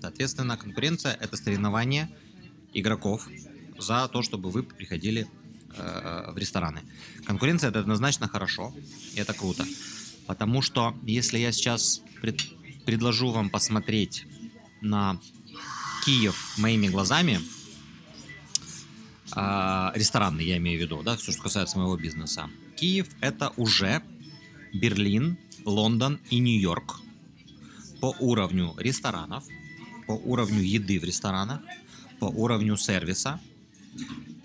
Соответственно, 0.00 0.56
конкуренция 0.56 1.14
это 1.14 1.36
соревнование 1.36 2.08
игроков 2.72 3.28
за 3.78 4.08
то, 4.08 4.22
чтобы 4.22 4.50
вы 4.50 4.62
приходили 4.62 5.26
э, 5.76 6.32
в 6.32 6.38
рестораны. 6.38 6.82
Конкуренция 7.24 7.70
это 7.70 7.80
однозначно 7.80 8.28
хорошо, 8.28 8.74
и 9.14 9.20
это 9.20 9.32
круто. 9.34 9.64
Потому 10.26 10.62
что 10.62 10.96
если 11.04 11.38
я 11.38 11.52
сейчас 11.52 12.02
пред- 12.20 12.48
предложу 12.84 13.30
вам 13.30 13.50
посмотреть 13.50 14.26
на 14.80 15.18
Киев 16.04 16.58
моими 16.58 16.88
глазами, 16.88 17.40
а, 19.34 19.92
ресторанный, 19.94 20.44
я 20.44 20.56
имею 20.58 20.78
в 20.78 20.82
виду, 20.82 21.02
да, 21.02 21.16
все, 21.16 21.32
что 21.32 21.42
касается 21.42 21.78
моего 21.78 21.96
бизнеса. 21.96 22.48
Киев 22.76 23.08
это 23.20 23.52
уже 23.56 24.02
Берлин, 24.72 25.38
Лондон 25.64 26.20
и 26.30 26.38
Нью-Йорк 26.38 27.00
по 28.00 28.14
уровню 28.20 28.74
ресторанов, 28.76 29.44
по 30.06 30.12
уровню 30.12 30.60
еды 30.60 31.00
в 31.00 31.04
ресторанах, 31.04 31.60
по 32.20 32.26
уровню 32.26 32.76
сервиса. 32.76 33.40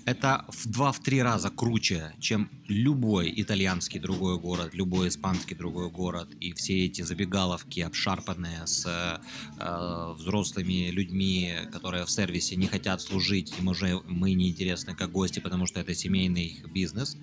Это 0.06 0.46
в 0.48 0.68
два-три 0.68 1.22
раза 1.22 1.50
круче, 1.50 2.14
чем 2.20 2.50
любой 2.68 3.32
итальянский 3.36 4.00
другой 4.00 4.40
город, 4.40 4.74
любой 4.74 5.10
испанский 5.10 5.56
другой 5.56 5.90
город. 5.90 6.30
И 6.40 6.54
все 6.54 6.86
эти 6.86 7.02
забегаловки, 7.02 7.82
обшарпанные 7.82 8.66
с 8.66 8.86
э, 8.88 10.14
взрослыми 10.18 10.90
людьми, 10.90 11.54
которые 11.72 12.06
в 12.06 12.12
сервисе 12.12 12.56
не 12.56 12.68
хотят 12.68 13.02
служить, 13.02 13.54
им 13.60 13.68
уже 13.68 14.02
мы 14.08 14.34
не 14.34 14.50
интересны 14.50 14.96
как 14.96 15.12
гости, 15.12 15.40
потому 15.40 15.68
что 15.68 15.80
это 15.80 15.94
семейный 15.94 16.46
их 16.46 16.72
бизнес. 16.72 17.18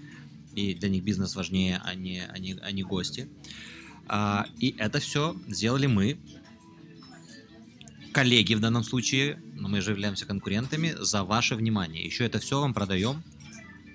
И 0.55 0.75
для 0.75 0.89
них 0.89 1.03
бизнес 1.03 1.37
важнее, 1.37 1.81
а 1.85 1.95
не, 1.95 2.23
а 2.25 2.39
не, 2.39 2.55
а 2.63 2.71
не 2.71 2.83
гости. 2.83 3.29
А, 4.09 4.47
и 4.59 4.75
это 4.79 5.01
все 5.01 5.37
сделали 5.49 5.87
мы, 5.87 6.19
коллеги 8.17 8.55
в 8.55 8.61
данном 8.61 8.83
случае, 8.83 9.39
но 9.53 9.69
мы 9.69 9.83
же 9.83 9.91
являемся 9.91 10.25
конкурентами, 10.25 10.95
за 10.99 11.23
ваше 11.23 11.55
внимание. 11.55 12.03
Еще 12.03 12.25
это 12.25 12.39
все 12.39 12.59
вам 12.59 12.73
продаем 12.73 13.23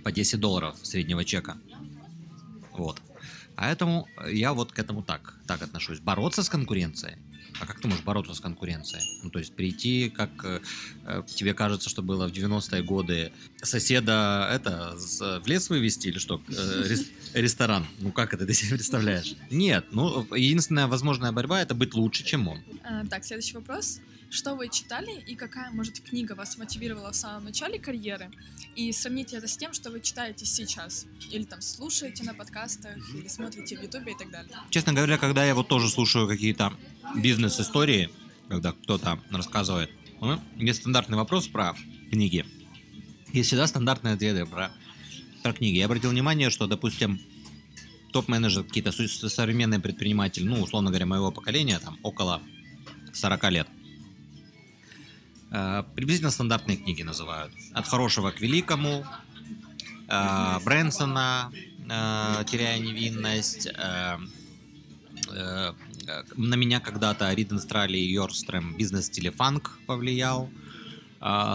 по 0.03 0.11
10 0.11 0.39
долларов 0.39 0.75
среднего 0.83 1.25
чека. 1.25 1.57
Вот. 2.73 3.01
Поэтому 3.55 4.07
я 4.31 4.53
вот 4.53 4.71
к 4.71 4.79
этому 4.79 5.03
так, 5.03 5.35
так 5.47 5.61
отношусь. 5.61 5.99
Бороться 5.99 6.41
с 6.43 6.49
конкуренцией. 6.49 7.17
А 7.59 7.65
как 7.65 7.79
ты 7.79 7.87
можешь 7.87 8.03
бороться 8.03 8.33
с 8.33 8.39
конкуренцией? 8.39 9.03
Ну, 9.23 9.29
то 9.29 9.37
есть 9.39 9.53
прийти, 9.55 10.09
как 10.09 10.29
э, 10.45 10.61
э, 11.05 11.21
тебе 11.35 11.53
кажется, 11.53 11.89
что 11.89 12.01
было 12.01 12.27
в 12.27 12.31
90-е 12.31 12.81
годы, 12.81 13.31
соседа 13.61 14.49
это 14.51 14.97
с- 14.97 15.39
в 15.43 15.47
лес 15.47 15.69
вывести 15.69 16.07
или 16.07 16.17
что? 16.17 16.41
Э, 16.47 16.83
рес- 16.87 17.11
ресторан. 17.33 17.85
Ну, 17.99 18.11
как 18.11 18.33
это 18.33 18.45
ты 18.47 18.53
себе 18.53 18.75
представляешь? 18.75 19.35
Нет, 19.51 19.85
ну, 19.91 20.25
единственная 20.33 20.87
возможная 20.87 21.31
борьба 21.33 21.61
это 21.61 21.75
быть 21.75 21.93
лучше, 21.93 22.23
чем 22.23 22.47
он. 22.47 22.63
А, 22.83 23.05
так, 23.05 23.25
следующий 23.25 23.55
вопрос. 23.57 23.99
Что 24.31 24.55
вы 24.55 24.69
читали 24.69 25.11
и 25.27 25.35
какая, 25.35 25.71
может, 25.71 25.99
книга 25.99 26.35
вас 26.35 26.57
мотивировала 26.57 27.11
в 27.11 27.15
самом 27.17 27.43
начале 27.43 27.77
карьеры? 27.77 28.31
И 28.77 28.89
сравните 28.93 29.35
это 29.35 29.49
с 29.49 29.57
тем, 29.57 29.73
что 29.73 29.91
вы 29.91 29.99
читаете 29.99 30.45
сейчас. 30.45 31.05
Или 31.31 31.43
там 31.43 31.59
слушаете 31.61 32.23
на 32.23 32.33
подкастах, 32.33 32.95
или 33.13 33.27
смотрите 33.27 33.77
в 33.77 33.83
Ютубе 33.83 34.13
и 34.13 34.17
так 34.17 34.31
далее. 34.31 34.53
Честно 34.69 34.93
говоря, 34.93 35.17
когда 35.17 35.43
я 35.43 35.53
вот 35.53 35.67
тоже 35.67 35.89
слушаю 35.89 36.29
какие-то 36.29 36.71
бизнес-истории, 37.13 38.09
когда 38.47 38.71
кто-то 38.71 39.19
рассказывает, 39.31 39.91
ну, 40.21 40.39
есть 40.55 40.79
стандартный 40.79 41.17
вопрос 41.17 41.49
про 41.49 41.75
книги. 42.09 42.45
Есть 43.33 43.49
всегда 43.49 43.67
стандартные 43.67 44.13
ответы 44.13 44.45
про, 44.45 44.71
про 45.43 45.51
книги. 45.51 45.75
Я 45.75 45.87
обратил 45.87 46.09
внимание, 46.09 46.49
что, 46.51 46.67
допустим, 46.67 47.19
топ-менеджер, 48.13 48.63
какие-то 48.63 48.93
современные 48.93 49.81
предприниматели, 49.81 50.45
ну, 50.45 50.61
условно 50.61 50.89
говоря, 50.89 51.05
моего 51.05 51.33
поколения, 51.33 51.79
там, 51.79 51.99
около 52.01 52.41
40 53.11 53.51
лет. 53.51 53.67
Э, 55.51 55.83
Приблизительно 55.95 56.31
стандартные 56.31 56.77
книги 56.77 57.03
называют. 57.03 57.51
От 57.73 57.87
хорошего 57.87 58.31
к 58.31 58.39
великому, 58.39 59.05
э, 60.07 60.59
Брэнсона, 60.63 61.51
э, 61.89 62.43
теряя 62.45 62.79
невинность, 62.79 63.67
на 66.35 66.55
меня 66.55 66.79
когда-то 66.79 67.31
Риденстрали 67.33 67.97
и 67.97 68.11
Йорстрем 68.11 68.75
бизнес 68.75 69.03
в 69.03 69.07
стиле 69.07 69.31
фанк 69.31 69.79
повлиял. 69.85 70.49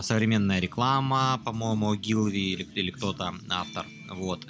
Современная 0.02 0.60
реклама, 0.60 1.40
по-моему, 1.44 1.94
Гилви 1.96 2.52
или, 2.52 2.62
или 2.74 2.90
кто-то 2.90 3.34
автор. 3.50 3.84
Вот. 4.10 4.46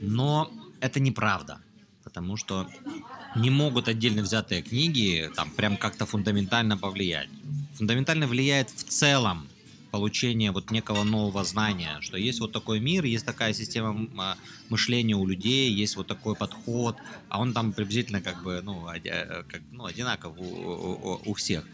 Но 0.00 0.50
это 0.80 1.00
неправда, 1.00 1.60
потому 2.04 2.36
что 2.36 2.68
не 3.36 3.50
могут 3.50 3.88
отдельно 3.88 4.22
взятые 4.22 4.62
книги 4.62 5.30
там 5.36 5.50
прям 5.50 5.76
как-то 5.76 6.04
фундаментально 6.04 6.76
повлиять. 6.76 7.30
Фундаментально 7.78 8.26
влияет 8.26 8.70
в 8.70 8.84
целом 8.88 9.48
получение 9.92 10.50
вот 10.50 10.70
некого 10.72 11.04
нового 11.04 11.44
знания, 11.44 11.98
что 12.00 12.18
есть 12.18 12.40
вот 12.40 12.52
такой 12.52 12.80
мир, 12.80 13.04
есть 13.04 13.24
такая 13.24 13.54
система 13.54 14.08
а, 14.18 14.36
мышления 14.68 15.14
у 15.14 15.24
людей, 15.24 15.70
есть 15.70 15.96
вот 15.96 16.08
такой 16.08 16.34
подход, 16.34 16.96
а 17.28 17.40
он 17.40 17.52
там 17.54 17.72
приблизительно 17.72 18.20
как 18.20 18.42
бы 18.42 18.60
ну, 18.62 18.86
э, 18.90 19.44
как, 19.48 19.62
ну, 19.70 19.86
одинаков 19.86 20.36
у, 20.36 20.42
у- 20.42 21.20
у- 21.24 21.34
всех. 21.34 21.64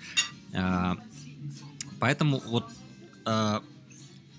А, 0.53 0.97
Поэтому 1.99 2.39
вот, 2.47 2.67
э, 3.25 3.61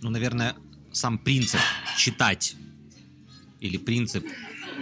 ну, 0.02 0.10
наверное, 0.12 0.56
сам 0.92 1.18
принцип 1.18 1.60
читать 1.98 2.56
или 3.60 3.78
принцип, 3.78 4.24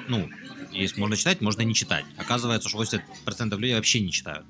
ну, 0.10 0.30
есть 0.74 0.98
можно 0.98 1.16
читать, 1.16 1.40
можно 1.40 1.62
не 1.62 1.74
читать. 1.74 2.04
Оказывается, 2.18 2.68
что 2.68 2.78
80% 2.78 3.58
людей 3.60 3.74
вообще 3.76 4.02
не 4.02 4.12
читают. 4.12 4.46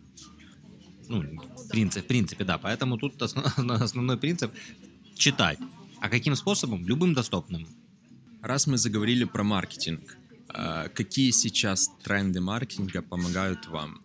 Ну, 1.07 1.22
в 1.22 1.67
принципе, 1.69 2.01
в 2.01 2.07
принципе, 2.07 2.43
да. 2.43 2.57
Поэтому 2.57 2.98
тут 2.98 3.22
основ- 3.22 3.72
основной 3.83 4.17
принцип 4.17 4.51
читать. 5.15 5.60
А 6.00 6.10
каким 6.10 6.36
способом? 6.36 6.86
Любым 6.86 7.13
доступным. 7.13 7.67
Раз 8.41 8.67
мы 8.67 8.77
заговорили 8.77 9.24
про 9.24 9.43
маркетинг, 9.43 10.17
а, 10.50 10.89
какие 10.89 11.31
сейчас 11.31 11.88
тренды 12.03 12.41
маркетинга 12.41 13.01
помогают 13.01 13.67
вам? 13.67 14.01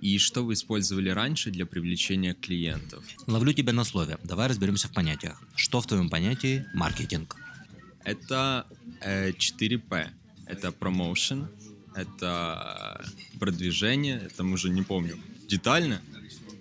И 0.00 0.18
что 0.18 0.44
вы 0.44 0.54
использовали 0.54 1.10
раньше 1.10 1.50
для 1.50 1.64
привлечения 1.64 2.34
клиентов? 2.34 3.04
Ловлю 3.26 3.52
тебя 3.52 3.72
на 3.72 3.84
слове. 3.84 4.18
Давай 4.24 4.48
разберемся 4.48 4.88
в 4.88 4.92
понятиях. 4.92 5.40
Что 5.54 5.80
в 5.80 5.86
твоем 5.86 6.10
понятии 6.10 6.64
маркетинг? 6.74 7.36
Это 8.04 8.66
э, 9.00 9.30
4P. 9.30 10.08
Это 10.46 10.72
промоушен, 10.72 11.48
это 11.94 13.00
продвижение, 13.38 14.22
это 14.26 14.42
мы 14.42 14.54
уже 14.54 14.70
не 14.70 14.82
помню 14.82 15.16
детально, 15.48 16.00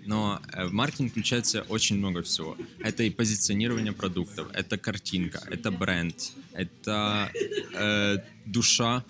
но 0.05 0.41
э, 0.53 0.65
в 0.65 0.73
маркетинг 0.73 1.11
включается 1.11 1.61
очень 1.63 1.97
много 1.97 2.21
всего. 2.21 2.57
Это 2.79 3.03
и 3.03 3.09
позиционирование 3.09 3.93
продуктов, 3.93 4.47
это 4.53 4.77
картинка, 4.77 5.43
это 5.49 5.71
бренд, 5.71 6.33
это 6.53 7.31
э, 7.73 8.17
душа 8.45 9.03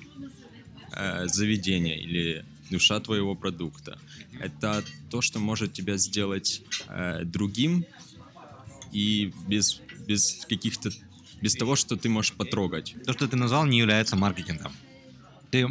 э, 0.96 1.28
заведения 1.28 1.96
или 1.98 2.46
душа 2.70 3.00
твоего 3.00 3.36
продукта. 3.36 4.00
Это 4.40 4.84
то, 5.10 5.22
что 5.22 5.40
может 5.40 5.74
тебя 5.74 5.98
сделать 5.98 6.62
э, 6.88 7.24
другим 7.26 7.86
и 8.92 9.34
без, 9.48 9.82
без 10.08 10.46
каких-то 10.48 10.90
без 11.42 11.56
того, 11.56 11.76
что 11.76 11.98
ты 11.98 12.08
можешь 12.08 12.34
потрогать. 12.34 12.96
То, 13.06 13.14
что 13.14 13.28
ты 13.28 13.36
назвал, 13.36 13.66
не 13.66 13.80
является 13.80 14.16
маркетингом. 14.16 14.72
Ты, 15.50 15.66
э, 15.66 15.70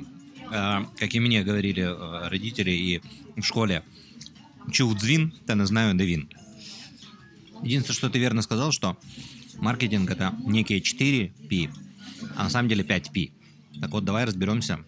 как 0.51 1.15
и 1.15 1.21
мне 1.21 1.43
говорили 1.45 1.83
э, 1.83 2.29
родители 2.29 2.71
и 2.71 3.01
в 3.37 3.43
школе, 3.43 3.85
чув 4.71 4.95
дзвін, 4.95 5.33
та 5.47 5.55
не 5.55 5.67
знаю, 5.67 5.95
де 5.95 6.07
він. 6.07 6.29
Единственное, 7.63 7.95
что 7.95 8.09
ты 8.09 8.19
верно 8.19 8.43
сказал, 8.43 8.73
что 8.73 8.97
маркетинг 9.59 10.11
это 10.11 10.33
некие 10.47 10.81
4 10.81 11.33
P, 11.51 11.69
а 12.37 12.45
на 12.45 12.51
самом 12.51 12.69
деле 12.69 12.85
5 12.85 13.13
P. 13.13 13.31
Так 13.81 13.91
вот, 13.91 14.05
давай 14.05 14.25
разберемся. 14.25 14.79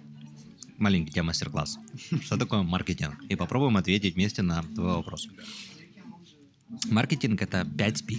Маленький 0.79 1.13
тебя 1.13 1.23
мастер-класс. 1.23 1.79
Что 2.23 2.37
такое 2.37 2.63
маркетинг? 2.63 3.15
И 3.29 3.37
попробуем 3.37 3.77
ответить 3.77 4.15
вместе 4.15 4.43
на 4.43 4.63
твой 4.63 4.95
вопрос. 4.95 5.29
Маркетинг 6.91 7.43
это 7.43 7.65
5 7.65 8.07
P. 8.07 8.17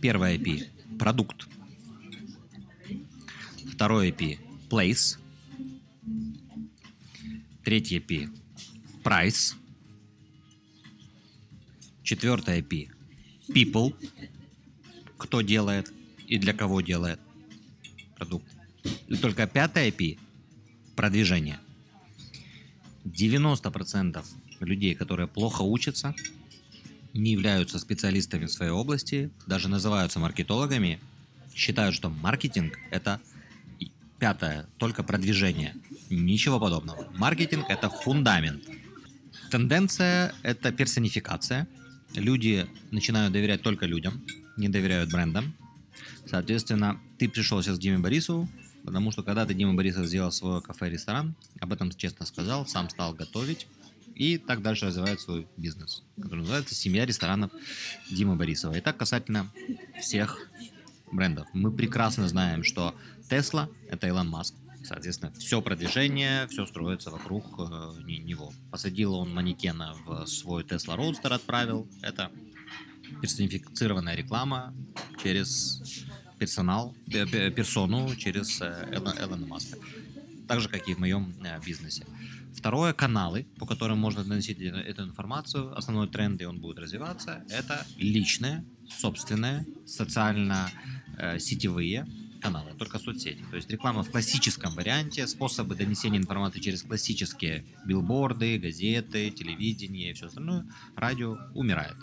Первое 0.00 0.38
P– 0.38 0.70
продукт. 0.98 1.48
Второе 3.72 4.12
P– 4.12 4.38
place. 4.70 5.18
Третье 7.64 8.00
P– 8.00 8.28
price. 9.04 9.54
Четвертое 12.12 12.62
P– 12.62 12.90
people. 13.48 13.94
Кто 15.16 15.40
делает 15.40 15.90
и 16.28 16.36
для 16.36 16.52
кого 16.52 16.82
делает 16.82 17.18
продукт. 18.16 18.46
И 19.08 19.16
только 19.16 19.46
пятое 19.46 19.90
P– 19.90 20.18
продвижение. 20.94 21.58
90% 23.06 24.22
людей, 24.60 24.94
которые 24.94 25.26
плохо 25.26 25.62
учатся, 25.62 26.14
не 27.14 27.32
являются 27.32 27.78
специалистами 27.78 28.44
в 28.44 28.52
своей 28.52 28.72
области, 28.72 29.30
даже 29.46 29.68
называются 29.68 30.18
маркетологами, 30.18 31.00
считают, 31.54 31.94
что 31.94 32.10
маркетинг– 32.10 32.78
это 32.90 33.22
пятое, 34.18 34.66
только 34.76 35.02
продвижение. 35.02 35.74
Ничего 36.10 36.60
подобного. 36.60 37.10
Маркетинг– 37.16 37.64
это 37.70 37.88
фундамент. 37.88 38.64
Тенденция– 39.50 40.34
это 40.42 40.72
персонификация. 40.72 41.66
Люди 42.14 42.66
начинают 42.90 43.32
доверять 43.32 43.62
только 43.62 43.86
людям, 43.86 44.22
не 44.56 44.68
доверяют 44.68 45.10
брендам. 45.10 45.54
Соответственно, 46.26 47.00
ты 47.18 47.28
пришел 47.28 47.62
сейчас 47.62 47.78
к 47.78 47.80
Диме 47.80 47.98
Борисову, 47.98 48.48
потому 48.84 49.10
что 49.12 49.22
когда-то 49.22 49.54
Дима 49.54 49.74
Борисов 49.74 50.06
сделал 50.06 50.30
свой 50.30 50.62
кафе-ресторан, 50.62 51.34
об 51.60 51.72
этом 51.72 51.90
честно 51.90 52.26
сказал, 52.26 52.66
сам 52.66 52.90
стал 52.90 53.14
готовить, 53.14 53.66
и 54.14 54.38
так 54.38 54.62
дальше 54.62 54.86
развивает 54.86 55.20
свой 55.20 55.46
бизнес, 55.56 56.02
который 56.20 56.40
называется 56.40 56.74
«Семья 56.74 57.06
ресторанов 57.06 57.50
Димы 58.10 58.36
Борисова». 58.36 58.74
И 58.74 58.80
так 58.80 58.96
касательно 58.96 59.50
всех 60.00 60.38
брендов. 61.10 61.46
Мы 61.54 61.72
прекрасно 61.72 62.28
знаем, 62.28 62.62
что 62.62 62.94
Тесла– 63.28 63.68
это 63.90 64.06
Илон 64.06 64.28
Маск. 64.28 64.54
Соответственно, 64.84 65.32
все 65.38 65.60
продвижение, 65.62 66.46
все 66.48 66.66
строится 66.66 67.10
вокруг 67.10 67.44
э, 67.58 67.92
не- 68.04 68.18
него. 68.18 68.52
Посадил 68.70 69.14
он 69.14 69.32
манекена 69.32 69.94
в 70.06 70.26
свой 70.26 70.64
Tesla 70.64 70.96
Roadster, 70.96 71.32
отправил. 71.32 71.86
Это 72.02 72.30
персонифицированная 73.20 74.14
реклама 74.16 74.74
через 75.22 76.04
персонал, 76.38 76.94
пе- 77.06 77.26
пе- 77.26 77.50
персону 77.50 78.14
через 78.16 78.60
э, 78.60 78.88
Эла- 78.92 79.14
Элона 79.22 79.46
Маска. 79.46 79.76
Так 80.48 80.60
же, 80.60 80.68
как 80.68 80.88
и 80.88 80.94
в 80.94 80.98
моем 80.98 81.32
э, 81.44 81.60
бизнесе. 81.64 82.04
Второе, 82.54 82.92
каналы, 82.92 83.46
по 83.58 83.66
которым 83.66 83.98
можно 83.98 84.24
доносить 84.24 84.58
э- 84.60 84.64
эту 84.68 85.04
информацию. 85.04 85.72
Основной 85.78 86.08
тренд, 86.08 86.40
и 86.42 86.44
он 86.44 86.58
будет 86.60 86.78
развиваться, 86.80 87.44
это 87.50 87.86
личные, 87.96 88.64
собственные, 88.88 89.64
социально-сетевые 89.86 92.06
каналы, 92.42 92.74
только 92.74 92.98
соцсети. 92.98 93.44
То 93.50 93.56
есть 93.56 93.70
реклама 93.70 94.02
в 94.02 94.10
классическом 94.10 94.74
варианте, 94.74 95.26
способы 95.26 95.74
донесения 95.74 96.18
информации 96.18 96.60
через 96.60 96.82
классические 96.82 97.64
билборды, 97.86 98.58
газеты, 98.58 99.30
телевидение 99.30 100.10
и 100.10 100.12
все 100.14 100.26
остальное, 100.26 100.66
радио 100.96 101.38
умирает. 101.54 101.96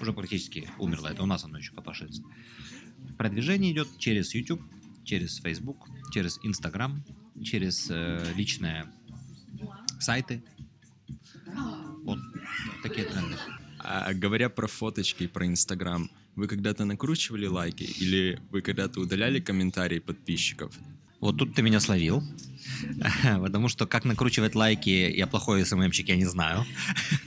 Уже 0.00 0.12
практически 0.12 0.68
умерло, 0.78 1.08
это 1.08 1.22
у 1.22 1.26
нас 1.26 1.44
оно 1.44 1.58
еще 1.58 1.72
копошится. 1.72 2.22
Продвижение 3.16 3.72
идет 3.72 3.88
через 3.98 4.34
YouTube, 4.34 4.62
через 5.04 5.38
Facebook, 5.38 5.88
через 6.12 6.38
Instagram, 6.42 7.04
через 7.42 7.88
э, 7.90 8.32
личные 8.34 8.86
сайты. 10.00 10.42
Вот 12.02 12.18
такие 12.82 13.06
тренды. 13.06 13.36
А 13.78 14.12
говоря 14.14 14.48
про 14.48 14.66
фоточки 14.66 15.24
и 15.24 15.26
про 15.28 15.46
Инстаграм, 15.46 16.10
вы 16.36 16.48
когда-то 16.48 16.84
накручивали 16.84 17.46
лайки 17.46 17.84
или 17.84 18.40
вы 18.50 18.62
когда-то 18.62 19.00
удаляли 19.00 19.40
комментарии 19.40 19.98
подписчиков? 19.98 20.72
Вот 21.20 21.38
тут 21.38 21.54
ты 21.54 21.62
меня 21.62 21.80
словил. 21.80 22.22
Потому 23.40 23.68
что 23.68 23.86
как 23.86 24.04
накручивать 24.04 24.54
лайки, 24.54 24.90
я 24.90 25.26
плохой 25.26 25.64
СММщик, 25.64 26.08
я 26.08 26.16
не 26.16 26.24
знаю. 26.26 26.64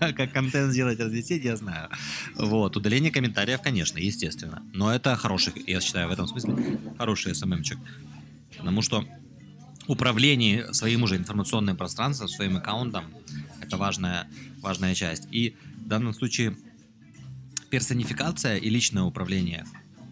Как 0.00 0.32
контент 0.32 0.72
сделать, 0.72 0.98
разлететь, 0.98 1.44
я 1.44 1.56
знаю. 1.56 1.88
Вот, 2.36 2.76
удаление 2.76 3.10
комментариев, 3.10 3.60
конечно, 3.62 3.98
естественно. 3.98 4.62
Но 4.72 4.92
это 4.92 5.16
хороший, 5.16 5.52
я 5.66 5.80
считаю, 5.80 6.08
в 6.08 6.12
этом 6.12 6.26
смысле, 6.26 6.78
хороший 6.98 7.34
СММчик. 7.34 7.78
Потому 8.56 8.82
что 8.82 9.04
управление 9.86 10.72
своим 10.72 11.02
уже 11.02 11.16
информационным 11.16 11.76
пространством, 11.76 12.28
своим 12.28 12.56
аккаунтом, 12.56 13.04
это 13.60 13.76
важная, 13.76 14.28
важная 14.60 14.94
часть. 14.94 15.28
И 15.30 15.56
в 15.84 15.88
данном 15.88 16.14
случае 16.14 16.56
персонификация 17.70 18.56
и 18.56 18.68
личное 18.68 19.02
управление 19.02 19.64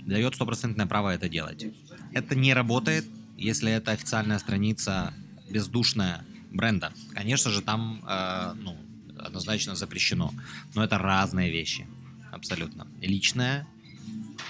дает 0.07 0.35
стопроцентное 0.35 0.87
право 0.87 1.11
это 1.11 1.29
делать. 1.29 1.67
Это 2.13 2.35
не 2.35 2.55
работает, 2.55 3.05
если 3.37 3.71
это 3.71 3.93
официальная 3.93 4.39
страница 4.39 5.13
бездушная 5.51 6.25
бренда. 6.51 6.93
Конечно 7.15 7.51
же, 7.51 7.61
там 7.61 8.03
э, 8.09 8.53
ну, 8.63 8.77
однозначно 9.19 9.75
запрещено. 9.75 10.33
Но 10.75 10.83
это 10.83 10.99
разные 10.99 11.51
вещи. 11.51 11.87
Абсолютно. 12.31 12.87
Личная 13.01 13.67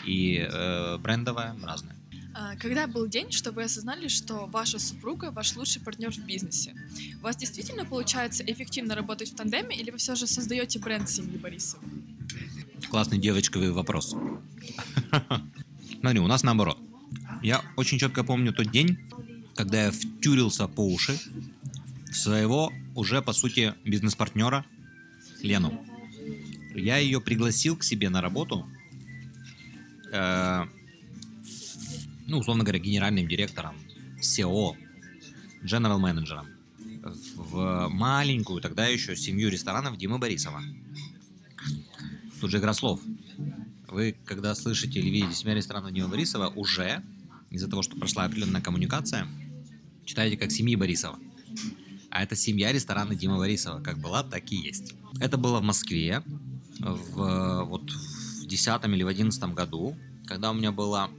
и 0.04 0.46
э, 0.48 0.98
брендовая 0.98 1.56
разные. 1.62 1.96
А, 2.34 2.54
Когда 2.56 2.86
был 2.86 3.08
день, 3.08 3.32
что 3.32 3.50
вы 3.50 3.64
осознали, 3.64 4.06
что 4.08 4.46
ваша 4.46 4.78
супруга 4.78 5.32
ваш 5.32 5.56
лучший 5.56 5.82
партнер 5.82 6.12
в 6.12 6.24
бизнесе? 6.24 6.74
У 7.20 7.24
вас 7.24 7.36
действительно 7.36 7.84
получается 7.84 8.44
эффективно 8.44 8.94
работать 8.94 9.32
в 9.32 9.34
тандеме, 9.34 9.76
или 9.76 9.90
вы 9.90 9.98
все 9.98 10.14
же 10.14 10.26
создаете 10.26 10.78
бренд 10.78 11.08
семьи 11.10 11.36
Борисов? 11.36 11.80
Классный 12.90 13.18
девочковый 13.18 13.70
вопрос. 13.70 14.16
Смотри, 16.00 16.20
у 16.20 16.26
нас 16.26 16.42
наоборот. 16.42 16.78
Я 17.42 17.62
очень 17.76 17.98
четко 17.98 18.24
помню 18.24 18.52
тот 18.52 18.70
день, 18.70 18.98
когда 19.54 19.84
я 19.86 19.90
втюрился 19.90 20.68
по 20.68 20.80
уши 20.80 21.18
своего 22.12 22.72
уже, 22.94 23.20
по 23.22 23.32
сути, 23.32 23.74
бизнес-партнера 23.84 24.64
Лену. 25.42 25.84
Я 26.74 26.96
ее 26.98 27.20
пригласил 27.20 27.76
к 27.76 27.84
себе 27.84 28.08
на 28.08 28.20
работу, 28.20 28.66
э, 30.12 30.64
ну, 32.26 32.38
условно 32.38 32.64
говоря, 32.64 32.78
генеральным 32.78 33.28
директором, 33.28 33.74
SEO, 34.20 34.76
general 35.62 35.98
менеджером 35.98 36.46
в 37.34 37.88
маленькую 37.88 38.60
тогда 38.60 38.86
еще 38.86 39.16
семью 39.16 39.50
ресторанов 39.50 39.96
Димы 39.96 40.18
Борисова. 40.18 40.62
Тут 42.40 42.50
же 42.50 42.58
игра 42.58 42.72
слов. 42.72 43.00
Вы, 43.88 44.16
когда 44.24 44.54
слышите 44.54 45.00
или 45.00 45.08
видите 45.08 45.34
семья 45.34 45.54
ресторанов 45.54 45.92
Димы 45.92 46.08
Борисова, 46.08 46.48
уже 46.48 47.02
из-за 47.50 47.68
того, 47.68 47.82
что 47.82 47.96
прошла 47.96 48.24
определенная 48.24 48.60
коммуникация, 48.60 49.26
читаете 50.04 50.36
как 50.36 50.52
семьи 50.52 50.76
Борисова. 50.76 51.18
А 52.10 52.22
это 52.22 52.36
семья 52.36 52.72
ресторана 52.72 53.14
Димы 53.14 53.38
Борисова. 53.38 53.80
Как 53.80 53.98
была, 53.98 54.22
так 54.22 54.50
и 54.52 54.56
есть. 54.56 54.94
Это 55.20 55.36
было 55.36 55.60
в 55.60 55.62
Москве 55.62 56.22
в, 56.80 57.64
вот, 57.64 57.90
в 57.90 58.46
10 58.46 58.84
или 58.84 59.02
в 59.02 59.08
11 59.08 59.42
году, 59.54 59.96
когда 60.26 60.50
у 60.50 60.54
меня 60.54 60.72
было 60.72 61.10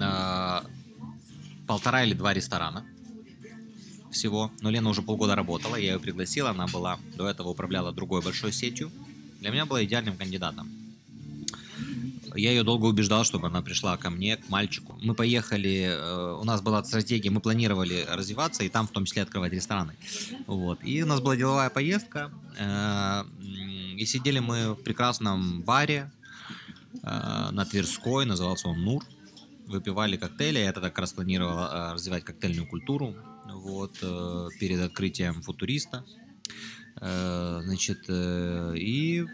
э, 0.00 0.60
полтора 1.66 2.04
или 2.04 2.14
два 2.14 2.34
ресторана 2.34 2.84
всего. 4.10 4.50
Но 4.60 4.70
Лена 4.70 4.88
уже 4.88 5.02
полгода 5.02 5.34
работала, 5.34 5.76
я 5.76 5.94
ее 5.94 6.00
пригласил, 6.00 6.46
она 6.46 6.66
была 6.66 6.98
до 7.16 7.28
этого 7.28 7.48
управляла 7.48 7.92
другой 7.92 8.22
большой 8.22 8.52
сетью. 8.52 8.90
Для 9.44 9.50
меня 9.50 9.66
была 9.66 9.84
идеальным 9.84 10.16
кандидатом. 10.16 10.70
Я 12.34 12.52
ее 12.52 12.62
долго 12.62 12.86
убеждал, 12.86 13.24
чтобы 13.24 13.48
она 13.48 13.60
пришла 13.60 13.98
ко 13.98 14.08
мне, 14.08 14.38
к 14.38 14.48
мальчику. 14.48 14.98
Мы 15.02 15.14
поехали, 15.14 15.90
э, 15.90 16.38
у 16.40 16.44
нас 16.44 16.62
была 16.62 16.82
стратегия, 16.82 17.28
мы 17.28 17.42
планировали 17.42 18.06
развиваться 18.08 18.64
и 18.64 18.70
там 18.70 18.86
в 18.86 18.90
том 18.90 19.04
числе 19.04 19.20
открывать 19.20 19.52
рестораны. 19.52 19.96
Вот. 20.46 20.82
И 20.82 21.02
у 21.02 21.06
нас 21.06 21.20
была 21.20 21.36
деловая 21.36 21.68
поездка, 21.68 22.30
э, 22.58 23.24
и 23.98 24.06
сидели 24.06 24.38
мы 24.38 24.72
в 24.72 24.82
прекрасном 24.82 25.60
баре 25.60 26.10
э, 27.02 27.50
на 27.50 27.66
Тверской, 27.66 28.24
назывался 28.24 28.68
он 28.68 28.82
Нур. 28.82 29.04
Выпивали 29.66 30.16
коктейли, 30.16 30.60
я 30.60 30.72
тогда 30.72 30.88
как 30.88 31.00
раз 31.00 31.12
планировал 31.12 31.92
развивать 31.92 32.24
коктейльную 32.24 32.66
культуру 32.66 33.14
вот, 33.44 33.98
перед 34.58 34.80
открытием 34.80 35.42
футуриста. 35.42 36.02
Э, 37.00 37.60
Значит, 37.64 38.04
э, 38.08 38.74
и 38.76 39.26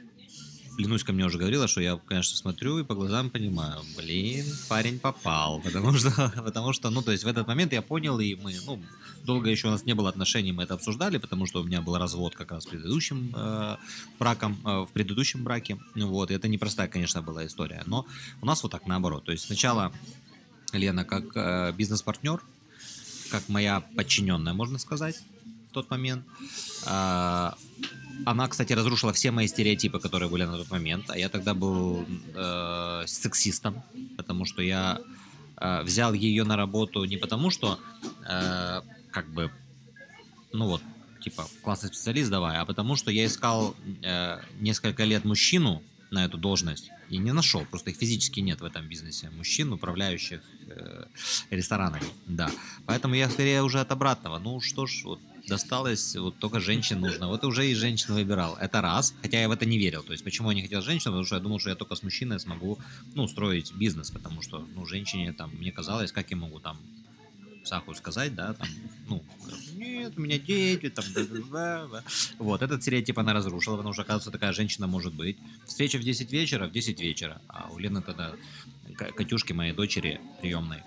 Ленусь 0.79 1.05
ко 1.05 1.13
мне 1.13 1.25
уже 1.25 1.39
говорила, 1.39 1.69
что 1.69 1.81
я, 1.81 1.97
конечно, 1.97 2.37
смотрю 2.37 2.79
и 2.79 2.85
по 2.85 2.95
глазам 2.95 3.31
понимаю, 3.31 3.81
блин, 3.97 4.47
парень 4.69 4.99
попал, 4.99 5.61
потому 5.65 5.93
что, 5.93 6.33
потому 6.37 6.73
что, 6.73 6.91
ну, 6.91 7.03
то 7.03 7.13
есть 7.13 7.25
в 7.25 7.29
этот 7.29 7.47
момент 7.47 7.73
я 7.73 7.83
понял, 7.83 8.19
и 8.19 8.35
мы, 8.35 8.55
ну, 8.65 8.83
долго 9.25 9.51
еще 9.51 9.69
у 9.69 9.71
нас 9.71 9.85
не 9.85 9.95
было 9.95 10.09
отношений, 10.09 10.53
мы 10.53 10.63
это 10.63 10.75
обсуждали, 10.75 11.19
потому 11.19 11.47
что 11.47 11.61
у 11.61 11.65
меня 11.65 11.83
был 11.83 11.99
развод 11.99 12.35
как 12.35 12.53
раз 12.53 12.65
с 12.65 12.67
предыдущим 12.67 13.33
э, 13.37 13.77
браком, 14.19 14.59
э, 14.65 14.87
в 14.87 14.89
предыдущем 14.93 15.45
браке, 15.45 15.79
вот, 15.95 16.31
и 16.31 16.35
это 16.35 16.49
непростая, 16.49 16.89
конечно, 16.89 17.21
была 17.21 17.47
история, 17.47 17.83
но 17.87 18.07
у 18.41 18.47
нас 18.47 18.63
вот 18.63 18.73
так 18.73 18.87
наоборот, 18.87 19.25
то 19.25 19.33
есть 19.33 19.45
сначала 19.45 19.93
Лена 20.73 21.05
как 21.05 21.25
э, 21.35 21.73
бизнес-партнер, 21.77 22.41
как 23.31 23.49
моя 23.49 23.81
подчиненная, 23.97 24.55
можно 24.55 24.79
сказать, 24.79 25.23
в 25.71 25.73
тот 25.73 25.91
момент. 25.91 26.25
А, 26.87 27.55
Она, 28.27 28.49
кстати, 28.49 28.75
разрушила 28.75 29.13
все 29.13 29.31
мои 29.31 29.47
стереотипы, 29.47 29.99
которые 30.01 30.29
были 30.29 30.45
на 30.45 30.57
тот 30.59 30.71
момент. 30.71 31.11
А 31.11 31.17
я 31.17 31.29
тогда 31.29 31.55
был 31.55 32.05
э, 32.35 33.05
сексистом, 33.07 33.83
потому 34.17 34.45
что 34.45 34.63
я 34.63 34.99
э, 35.57 35.83
взял 35.83 36.13
ее 36.13 36.45
на 36.45 36.57
работу 36.57 37.05
не 37.05 37.17
потому, 37.17 37.51
что 37.51 37.79
э, 38.29 38.83
как 39.11 39.27
бы, 39.33 39.51
ну 40.53 40.67
вот, 40.67 40.83
типа, 41.25 41.47
классный 41.63 41.89
специалист 41.89 42.31
давай, 42.31 42.59
а 42.59 42.65
потому 42.65 42.97
что 42.97 43.11
я 43.11 43.25
искал 43.25 43.75
э, 44.03 44.39
несколько 44.61 45.05
лет 45.05 45.25
мужчину 45.25 45.83
на 46.11 46.25
эту 46.25 46.37
должность 46.37 46.91
и 47.09 47.19
не 47.19 47.33
нашел. 47.33 47.65
Просто 47.65 47.91
их 47.91 47.97
физически 47.97 48.41
нет 48.41 48.61
в 48.61 48.65
этом 48.65 48.89
бизнесе. 48.89 49.31
Мужчин, 49.31 49.73
управляющих 49.73 50.41
э, 50.67 51.05
ресторанами. 51.51 52.07
Да. 52.27 52.51
Поэтому 52.87 53.15
я 53.15 53.31
скорее 53.31 53.63
уже 53.63 53.81
от 53.81 53.93
обратного. 53.93 54.39
Ну 54.39 54.61
что 54.61 54.87
ж, 54.87 55.05
вот 55.05 55.21
досталось, 55.51 56.17
вот 56.17 56.39
только 56.39 56.61
женщин 56.61 57.01
нужно. 57.01 57.29
Вот 57.29 57.45
уже 57.45 57.71
и 57.71 57.75
женщин 57.75 58.15
выбирал. 58.15 58.57
Это 58.57 58.81
раз. 58.81 59.15
Хотя 59.21 59.41
я 59.41 59.49
в 59.49 59.53
это 59.53 59.67
не 59.67 59.79
верил. 59.79 60.03
То 60.03 60.13
есть, 60.13 60.25
почему 60.25 60.51
я 60.51 60.55
не 60.55 60.63
хотел 60.63 60.81
женщин? 60.81 61.11
Потому 61.11 61.25
что 61.25 61.35
я 61.35 61.43
думал, 61.43 61.61
что 61.61 61.71
я 61.71 61.77
только 61.77 61.95
с 61.95 62.03
мужчиной 62.03 62.41
смогу, 62.41 62.79
ну, 63.15 63.29
строить 63.29 63.75
бизнес. 63.75 64.11
Потому 64.11 64.41
что, 64.41 64.67
ну, 64.75 64.87
женщине 64.87 65.33
там, 65.33 65.51
мне 65.51 65.73
казалось, 65.73 66.13
как 66.13 66.31
я 66.31 66.37
могу 66.37 66.61
там 66.61 66.79
Саху 67.65 67.95
сказать, 67.95 68.35
да, 68.35 68.55
там, 68.55 68.69
ну, 69.09 69.23
нет, 69.75 70.15
у 70.17 70.21
меня 70.23 70.39
дети, 70.39 70.89
там, 70.89 71.05
да, 71.15 71.25
да, 71.53 71.87
да. 71.89 72.05
Вот, 72.39 72.63
этот 72.63 72.83
стереотип 72.83 73.19
она 73.19 73.35
разрушила, 73.35 73.77
потому 73.77 73.93
что, 73.93 74.03
оказывается, 74.03 74.31
такая 74.31 74.53
женщина 74.55 74.87
может 74.87 75.13
быть. 75.13 75.37
Встреча 75.67 75.99
в 75.99 76.03
10 76.03 76.33
вечера, 76.33 76.67
в 76.67 76.73
10 76.73 77.01
вечера. 77.01 77.43
А 77.49 77.69
у 77.71 77.79
Лены 77.79 78.01
тогда, 78.01 78.33
Катюшки, 78.97 79.53
моей 79.53 79.75
дочери 79.75 80.21
приемной, 80.41 80.83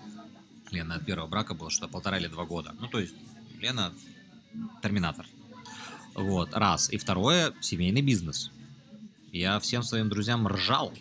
Лена 0.72 0.96
от 0.96 1.06
первого 1.06 1.28
брака 1.28 1.54
было 1.54 1.70
что-то 1.70 1.92
полтора 1.92 2.18
или 2.18 2.26
два 2.26 2.44
года. 2.44 2.74
Ну, 2.80 2.88
то 2.88 2.98
есть, 2.98 3.14
Лена 3.60 3.92
терминатор. 4.82 5.26
Вот, 6.14 6.54
раз. 6.54 6.90
И 6.90 6.96
второе, 6.96 7.52
семейный 7.60 8.02
бизнес. 8.02 8.50
Я 9.32 9.58
всем 9.58 9.82
своим 9.82 10.08
друзьям 10.08 10.46
ржал 10.46 10.92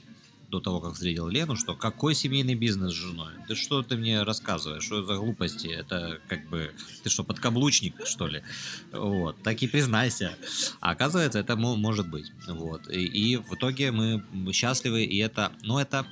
до 0.54 0.60
того, 0.60 0.80
как 0.80 0.94
встретил 0.94 1.28
Лену, 1.28 1.56
что 1.56 1.76
какой 1.76 2.14
семейный 2.14 2.54
бизнес 2.54 2.92
с 2.92 2.96
женой? 2.96 3.34
Ты 3.48 3.56
что 3.56 3.82
ты 3.82 3.98
мне 3.98 4.22
рассказываешь? 4.22 4.84
Что 4.84 5.02
за 5.02 5.16
глупости? 5.16 5.68
Это 5.68 6.20
как 6.28 6.48
бы... 6.48 6.72
Ты 7.02 7.10
что, 7.10 7.24
подкаблучник, 7.24 8.06
что 8.06 8.28
ли? 8.28 8.44
Вот. 8.92 9.42
Так 9.42 9.64
и 9.64 9.68
признайся. 9.68 10.38
А 10.80 10.92
оказывается, 10.92 11.40
это 11.40 11.56
мо- 11.56 11.76
может 11.76 12.08
быть. 12.08 12.32
Вот. 12.48 12.88
И, 12.92 13.04
и 13.04 13.38
в 13.38 13.56
итоге 13.56 13.92
мы 13.92 14.24
счастливы, 14.54 15.06
и 15.06 15.18
это... 15.18 15.52
Ну, 15.64 15.80
это... 15.80 16.06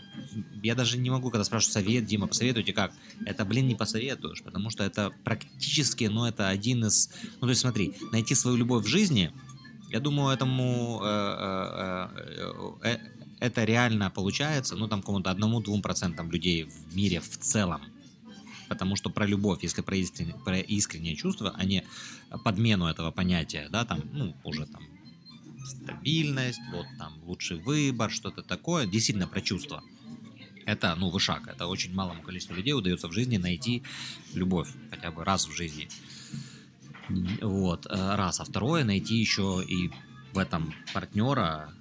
Я 0.64 0.74
даже 0.74 0.98
не 0.98 1.12
могу, 1.12 1.30
когда 1.30 1.44
спрашивают 1.44 1.74
совет, 1.74 2.06
Дима, 2.06 2.26
посоветуйте 2.26 2.74
как? 2.74 2.94
Это, 3.28 3.46
блин, 3.46 3.68
не 3.68 3.76
посоветуешь, 3.76 4.42
потому 4.42 4.72
что 4.72 4.84
это 4.84 5.12
практически, 5.24 6.06
ну, 6.06 6.26
это 6.26 6.48
один 6.48 6.84
из... 6.86 7.12
Ну, 7.36 7.42
то 7.42 7.50
есть 7.50 7.62
смотри, 7.62 7.94
найти 8.12 8.34
свою 8.34 8.58
любовь 8.58 8.86
в 8.86 8.88
жизни, 8.88 9.32
я 9.92 10.00
думаю, 10.00 10.34
этому 10.34 11.02
э, 11.04 11.06
э, 11.06 12.08
э, 12.84 12.90
э, 12.90 13.21
это 13.42 13.64
реально 13.64 14.12
получается, 14.12 14.76
ну, 14.76 14.88
там, 14.88 15.02
кому-то 15.02 15.32
одному-двум 15.32 15.82
процентам 15.82 16.32
людей 16.32 16.64
в 16.64 16.96
мире 16.96 17.20
в 17.20 17.38
целом. 17.38 17.82
Потому 18.70 18.96
что 18.96 19.10
про 19.10 19.26
любовь, 19.26 19.64
если 19.64 19.82
про 19.82 19.98
искреннее, 19.98 20.36
про 20.46 20.60
искреннее 20.60 21.16
чувство, 21.16 21.54
а 21.58 21.66
не 21.66 21.84
подмену 22.46 22.86
этого 22.86 23.12
понятия, 23.12 23.68
да, 23.72 23.84
там, 23.84 24.02
ну, 24.14 24.36
уже 24.44 24.68
там 24.68 24.84
стабильность, 25.66 26.62
вот 26.72 26.86
там 27.00 27.14
лучший 27.26 27.58
выбор, 27.58 28.12
что-то 28.12 28.44
такое, 28.44 28.86
действительно 28.86 29.28
про 29.28 29.42
чувства. 29.42 29.84
Это, 30.68 30.96
ну, 30.96 31.10
вышаг. 31.10 31.48
Это 31.48 31.66
очень 31.66 31.94
малому 31.96 32.22
количеству 32.22 32.54
людей 32.54 32.74
удается 32.74 33.08
в 33.08 33.12
жизни 33.12 33.38
найти 33.38 33.82
любовь 34.36 34.70
хотя 34.92 35.12
бы 35.12 35.26
раз 35.26 35.48
в 35.48 35.52
жизни. 35.52 35.90
Вот, 37.42 37.88
э, 37.88 38.16
раз. 38.16 38.40
А 38.40 38.44
второе, 38.44 38.84
найти 38.84 39.16
еще 39.16 39.64
и 39.68 39.92
в 40.32 40.38
этом 40.38 40.74
партнера 40.94 41.74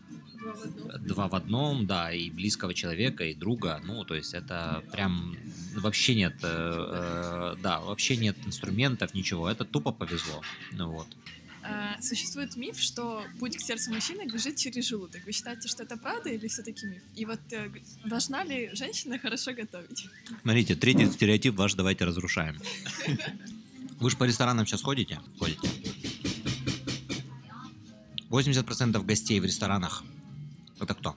два 1.00 1.28
в 1.28 1.34
одном, 1.34 1.86
да, 1.86 2.12
и 2.12 2.30
близкого 2.30 2.74
человека, 2.74 3.24
и 3.24 3.34
друга, 3.34 3.80
ну, 3.84 4.04
то 4.04 4.14
есть 4.14 4.34
это 4.34 4.82
прям 4.92 5.36
вообще 5.74 6.14
нет, 6.14 6.34
э, 6.42 7.54
э, 7.54 7.56
да, 7.62 7.80
вообще 7.80 8.16
нет 8.16 8.36
инструментов, 8.46 9.14
ничего, 9.14 9.48
это 9.48 9.64
тупо 9.64 9.92
повезло, 9.92 10.42
ну 10.72 10.90
вот. 10.90 11.06
А, 11.62 12.00
Существует 12.00 12.56
миф, 12.56 12.78
что 12.80 13.22
путь 13.38 13.56
к 13.56 13.60
сердцу 13.60 13.92
мужчины 13.92 14.22
лежит 14.22 14.56
через 14.56 14.88
желудок. 14.88 15.20
Вы 15.26 15.32
считаете, 15.32 15.68
что 15.68 15.82
это 15.82 15.96
правда 15.96 16.30
или 16.30 16.48
все-таки 16.48 16.86
миф? 16.86 17.02
И 17.14 17.26
вот 17.26 17.40
э, 17.50 17.70
должна 18.04 18.44
ли 18.44 18.70
женщина 18.72 19.18
хорошо 19.18 19.52
готовить? 19.52 20.08
Смотрите, 20.42 20.74
третий 20.74 21.06
стереотип 21.06 21.54
ваш 21.54 21.74
давайте 21.74 22.04
разрушаем. 22.06 22.58
Вы 24.00 24.10
же 24.10 24.16
по 24.16 24.24
ресторанам 24.24 24.66
сейчас 24.66 24.82
ходите? 24.82 25.20
Ходите. 25.38 25.68
80% 28.30 29.04
гостей 29.04 29.40
в 29.40 29.44
ресторанах 29.44 30.02
это 30.82 30.94
кто? 30.94 31.16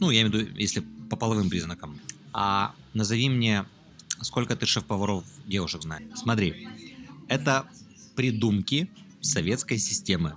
Ну, 0.00 0.10
я 0.10 0.22
имею 0.22 0.30
в 0.32 0.34
виду, 0.34 0.58
если 0.58 0.80
по 1.10 1.16
половым 1.16 1.50
признакам. 1.50 2.00
А 2.32 2.74
назови 2.94 3.28
мне, 3.28 3.64
сколько 4.20 4.56
ты 4.56 4.66
шеф-поваров 4.66 5.24
девушек 5.46 5.82
знаешь. 5.82 6.04
Смотри, 6.16 6.68
Это 7.28 7.66
придумки 8.14 8.90
советской 9.20 9.78
системы. 9.78 10.34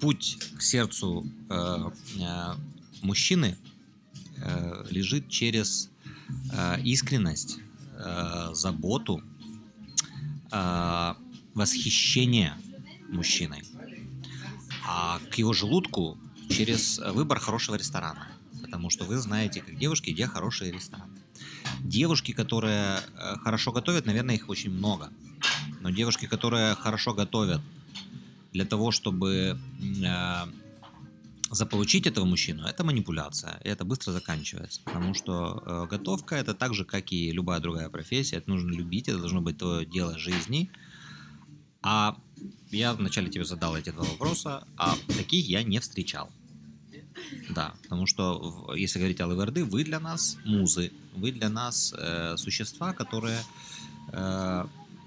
Путь 0.00 0.38
к 0.56 0.62
сердцу 0.62 1.26
э, 1.50 1.90
э, 2.18 2.54
мужчины 3.02 3.58
э, 4.38 4.86
лежит 4.90 5.28
через 5.28 5.90
э, 6.52 6.80
искренность, 6.82 7.58
э, 7.98 8.50
заботу, 8.54 9.22
э, 10.50 11.14
восхищение 11.54 12.54
мужчиной. 13.10 13.62
А 14.86 15.20
к 15.30 15.34
его 15.34 15.52
желудку 15.52 16.16
через 16.50 16.98
выбор 16.98 17.38
хорошего 17.38 17.76
ресторана. 17.76 18.28
Потому 18.62 18.90
что 18.90 19.04
вы 19.04 19.16
знаете, 19.18 19.62
как 19.62 19.78
девушки, 19.78 20.10
где 20.10 20.26
хороший 20.26 20.70
ресторан. 20.70 21.10
Девушки, 21.80 22.32
которые 22.32 22.98
э, 22.98 23.36
хорошо 23.42 23.72
готовят, 23.72 24.06
наверное, 24.06 24.34
их 24.34 24.48
очень 24.48 24.70
много. 24.70 25.10
Но 25.80 25.90
девушки, 25.90 26.26
которые 26.26 26.74
хорошо 26.74 27.14
готовят 27.14 27.60
для 28.52 28.64
того, 28.64 28.90
чтобы 28.90 29.58
э, 30.04 30.46
заполучить 31.50 32.06
этого 32.06 32.24
мужчину, 32.24 32.64
это 32.64 32.84
манипуляция, 32.84 33.60
и 33.64 33.68
это 33.68 33.84
быстро 33.84 34.12
заканчивается. 34.12 34.80
Потому 34.84 35.14
что 35.14 35.62
э, 35.64 35.86
готовка 35.90 36.36
это 36.36 36.54
так 36.54 36.74
же, 36.74 36.84
как 36.84 37.12
и 37.12 37.32
любая 37.32 37.60
другая 37.60 37.88
профессия. 37.88 38.36
Это 38.36 38.50
нужно 38.50 38.72
любить, 38.72 39.08
это 39.08 39.18
должно 39.18 39.40
быть 39.40 39.58
твое 39.58 39.86
дело 39.86 40.18
жизни. 40.18 40.70
А 41.82 42.16
я 42.70 42.92
вначале 42.92 43.30
тебе 43.30 43.44
задал 43.44 43.76
эти 43.76 43.90
два 43.90 44.04
вопроса, 44.04 44.66
а 44.76 44.94
таких 45.08 45.48
я 45.48 45.62
не 45.62 45.80
встречал. 45.80 46.30
Да, 47.50 47.74
потому 47.82 48.06
что, 48.06 48.72
если 48.76 48.98
говорить 48.98 49.20
о 49.20 49.26
ЛВРД, 49.26 49.58
вы 49.58 49.84
для 49.84 50.00
нас 50.00 50.38
музы, 50.44 50.92
вы 51.14 51.32
для 51.32 51.48
нас 51.48 51.94
э, 51.96 52.36
существа, 52.36 52.92
которые, 52.92 53.40
э, 54.12 54.64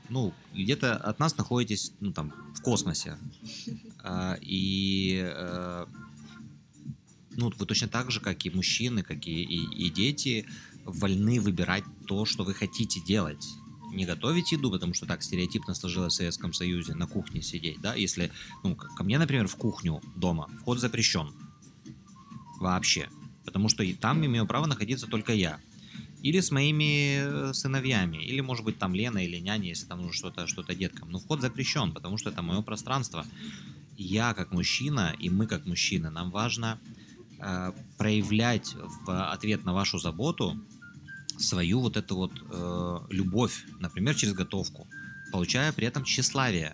ну, 0.09 0.33
где-то 0.53 0.95
от 0.95 1.19
нас 1.19 1.37
находитесь, 1.37 1.93
ну, 1.99 2.11
там, 2.11 2.33
в 2.55 2.61
космосе. 2.61 3.17
А, 4.05 4.37
и, 4.41 5.21
э, 5.23 5.85
ну, 7.37 7.49
вы 7.57 7.65
точно 7.65 7.87
так 7.87 8.11
же, 8.11 8.19
как 8.19 8.45
и 8.45 8.49
мужчины, 8.49 9.01
как 9.01 9.25
и, 9.25 9.43
и, 9.43 9.85
и 9.85 9.89
дети, 9.89 10.45
вольны 10.83 11.39
выбирать 11.39 11.85
то, 12.05 12.25
что 12.25 12.43
вы 12.43 12.53
хотите 12.53 12.99
делать. 12.99 13.47
Не 13.93 14.05
готовить 14.05 14.51
еду, 14.51 14.69
потому 14.69 14.93
что 14.93 15.05
так 15.05 15.23
стереотипно 15.23 15.73
сложилось 15.73 16.15
в 16.15 16.17
Советском 16.17 16.51
Союзе, 16.51 16.95
на 16.95 17.07
кухне 17.07 17.41
сидеть, 17.41 17.79
да, 17.79 17.95
если, 17.95 18.29
ну, 18.61 18.75
ко 18.75 19.03
мне, 19.05 19.17
например, 19.17 19.47
в 19.47 19.55
кухню 19.55 20.01
дома 20.17 20.49
вход 20.59 20.79
запрещен 20.79 21.33
вообще, 22.63 23.09
потому 23.45 23.69
что 23.69 23.83
и 23.83 23.93
там 23.93 24.25
имею 24.25 24.47
право 24.47 24.65
находиться 24.65 25.07
только 25.07 25.33
я. 25.33 25.59
Или 26.23 26.39
с 26.39 26.51
моими 26.51 27.17
э, 27.17 27.53
сыновьями, 27.53 28.17
или, 28.17 28.39
может 28.39 28.63
быть, 28.63 28.79
там 28.79 28.95
Лена 28.95 29.23
или 29.23 29.37
няня, 29.39 29.67
если 29.67 29.85
там 29.85 29.99
нужно 29.99 30.13
что-то 30.13 30.47
что 30.47 30.63
деткам. 30.73 31.11
Но 31.11 31.19
вход 31.19 31.41
запрещен, 31.41 31.91
потому 31.91 32.17
что 32.17 32.29
это 32.29 32.41
мое 32.41 32.61
пространство. 32.61 33.25
Я 33.97 34.33
как 34.33 34.51
мужчина, 34.51 35.13
и 35.19 35.29
мы 35.29 35.47
как 35.47 35.65
мужчины, 35.65 36.09
нам 36.09 36.31
важно 36.31 36.79
э, 37.39 37.73
проявлять 37.97 38.73
в 39.05 39.31
ответ 39.31 39.65
на 39.65 39.73
вашу 39.73 39.99
заботу 39.99 40.57
свою 41.37 41.81
вот 41.81 41.97
эту 41.97 42.15
вот 42.15 42.31
э, 42.49 42.99
любовь, 43.09 43.65
например, 43.79 44.15
через 44.15 44.33
готовку, 44.33 44.87
получая 45.31 45.73
при 45.73 45.87
этом 45.87 46.05
тщеславие. 46.05 46.73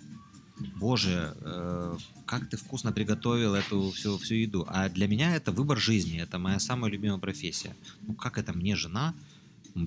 Боже, 0.76 1.36
э, 1.42 1.98
как 2.26 2.50
ты 2.50 2.58
вкусно 2.58 2.92
приготовил 2.92 3.56
эту 3.56 3.92
всю, 3.92 4.18
всю 4.18 4.36
еду. 4.36 4.66
А 4.68 4.90
для 4.90 5.08
меня 5.08 5.36
это 5.36 5.52
выбор 5.52 5.80
жизни, 5.80 6.20
это 6.22 6.38
моя 6.38 6.60
самая 6.60 6.92
любимая 6.92 7.20
профессия. 7.20 7.76
Ну 8.08 8.14
как 8.14 8.38
это 8.38 8.54
мне 8.54 8.76
жена, 8.76 9.14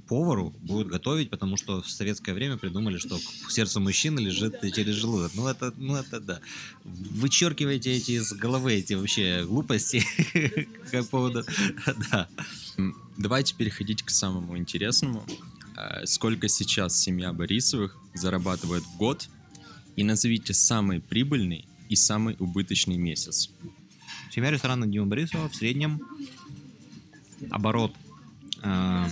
повару 0.00 0.54
будет 0.62 0.88
готовить, 0.88 1.30
потому 1.30 1.56
что 1.56 1.82
в 1.82 1.90
советское 1.90 2.32
время 2.32 2.56
придумали, 2.56 2.98
что 2.98 3.18
к 3.46 3.50
сердцу 3.50 3.80
мужчины 3.80 4.20
лежит 4.20 4.60
через 4.74 4.94
желудок. 4.94 5.32
Ну 5.34 5.46
это, 5.46 5.72
ну 5.76 5.96
это 5.96 6.20
да. 6.20 6.40
Вычеркивайте 6.84 7.92
эти 7.92 8.12
из 8.12 8.32
головы, 8.32 8.74
эти 8.74 8.94
вообще 8.94 9.44
глупости. 9.44 10.04
Как 10.90 11.08
поводу... 11.08 11.44
Да. 12.10 12.28
Давайте 13.16 13.54
переходить 13.54 14.02
к 14.02 14.10
самому 14.10 14.56
интересному. 14.56 15.24
Э, 15.76 16.06
Сколько 16.06 16.48
сейчас 16.48 16.98
семья 16.98 17.32
Борисовых 17.32 17.96
зарабатывает 18.14 18.84
в 18.84 18.96
год? 18.96 19.28
И 19.96 20.04
назовите 20.04 20.54
самый 20.54 21.00
прибыльный 21.00 21.66
и 21.88 21.96
самый 21.96 22.36
убыточный 22.38 22.96
месяц. 22.96 23.50
Семья 24.30 24.50
ресторана 24.50 24.86
Дима 24.86 25.06
Борисова 25.06 25.48
в 25.48 25.54
среднем 25.54 26.00
оборот 27.50 27.94
э, 28.62 29.06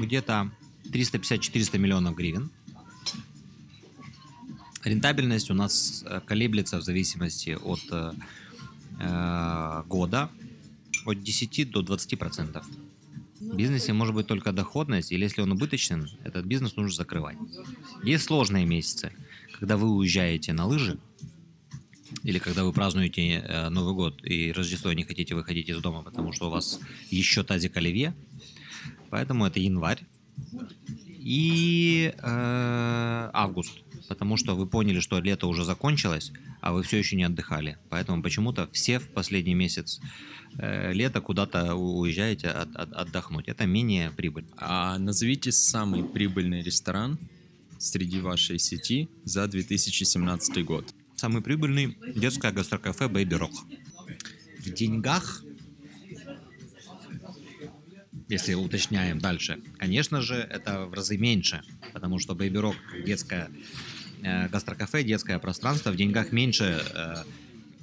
где-то 0.00 0.50
350-400 0.84 1.78
миллионов 1.78 2.14
гривен. 2.14 2.50
Рентабельность 4.84 5.50
у 5.50 5.54
нас 5.54 6.04
э, 6.06 6.20
колеблется 6.26 6.78
в 6.78 6.82
зависимости 6.82 7.56
от 7.62 7.80
э, 7.90 8.12
э, 9.00 9.82
года 9.86 10.30
от 11.06 11.22
10 11.22 11.70
до 11.70 11.82
20 11.82 12.18
процентов. 12.18 12.66
В 13.40 13.56
бизнесе 13.56 13.92
может 13.92 14.14
быть 14.14 14.26
только 14.26 14.52
доходность, 14.52 15.12
или 15.12 15.22
если 15.22 15.42
он 15.42 15.52
убыточен, 15.52 16.08
этот 16.24 16.46
бизнес 16.46 16.76
нужно 16.76 16.94
закрывать. 16.94 17.36
Есть 18.02 18.24
сложные 18.24 18.64
месяцы, 18.64 19.12
когда 19.58 19.76
вы 19.76 19.90
уезжаете 19.90 20.52
на 20.52 20.66
лыжи, 20.66 20.98
или 22.22 22.38
когда 22.38 22.64
вы 22.64 22.72
празднуете 22.72 23.38
э, 23.38 23.68
Новый 23.70 23.94
год 23.94 24.24
и 24.24 24.52
Рождество 24.52 24.90
и 24.90 24.96
не 24.96 25.04
хотите 25.04 25.34
выходить 25.34 25.68
из 25.68 25.78
дома, 25.80 26.02
потому 26.02 26.32
что 26.32 26.48
у 26.48 26.50
вас 26.50 26.80
еще 27.10 27.42
тазик 27.42 27.76
оливье. 27.76 28.14
Поэтому 29.10 29.46
это 29.46 29.60
январь 29.60 30.00
и 31.08 32.12
э, 32.16 33.30
август, 33.32 33.72
потому 34.08 34.36
что 34.36 34.54
вы 34.54 34.66
поняли, 34.66 35.00
что 35.00 35.20
лето 35.20 35.46
уже 35.46 35.64
закончилось, 35.64 36.32
а 36.60 36.72
вы 36.72 36.82
все 36.82 36.98
еще 36.98 37.16
не 37.16 37.24
отдыхали. 37.24 37.78
Поэтому 37.90 38.22
почему-то 38.22 38.68
все 38.72 38.98
в 38.98 39.08
последний 39.08 39.54
месяц 39.54 40.00
э, 40.58 40.92
лета 40.92 41.20
куда-то 41.20 41.74
уезжаете 41.74 42.48
от- 42.48 42.74
от- 42.76 42.92
отдохнуть. 42.92 43.48
Это 43.48 43.66
менее 43.66 44.10
прибыль. 44.10 44.46
А 44.56 44.98
назовите 44.98 45.52
самый 45.52 46.02
прибыльный 46.04 46.62
ресторан 46.62 47.18
среди 47.84 48.20
вашей 48.20 48.58
сети 48.58 49.08
за 49.24 49.46
2017 49.46 50.64
год. 50.64 50.94
Самый 51.16 51.42
прибыльный 51.42 51.96
детское 52.16 52.50
гастрокафе 52.50 53.04
Baby 53.04 53.38
Rock. 53.38 53.52
В 54.58 54.70
деньгах, 54.72 55.44
если 58.28 58.54
уточняем 58.54 59.18
дальше, 59.18 59.62
конечно 59.78 60.22
же, 60.22 60.36
это 60.36 60.86
в 60.86 60.94
разы 60.94 61.18
меньше, 61.18 61.62
потому 61.92 62.18
что 62.18 62.32
Baby 62.32 62.60
Rock 62.62 63.04
детское 63.04 63.50
э, 64.22 64.48
гастрокафе, 64.48 65.04
детское 65.04 65.38
пространство 65.38 65.90
в 65.90 65.96
деньгах 65.96 66.32
меньше 66.32 66.82
э, 66.82 67.14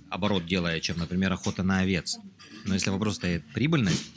оборот 0.10 0.46
делает, 0.46 0.82
чем, 0.82 0.98
например, 0.98 1.32
охота 1.32 1.62
на 1.64 1.80
овец. 1.80 2.18
Но 2.66 2.74
если 2.74 2.90
вопрос 2.90 3.16
стоит 3.16 3.44
прибыльность, 3.54 4.12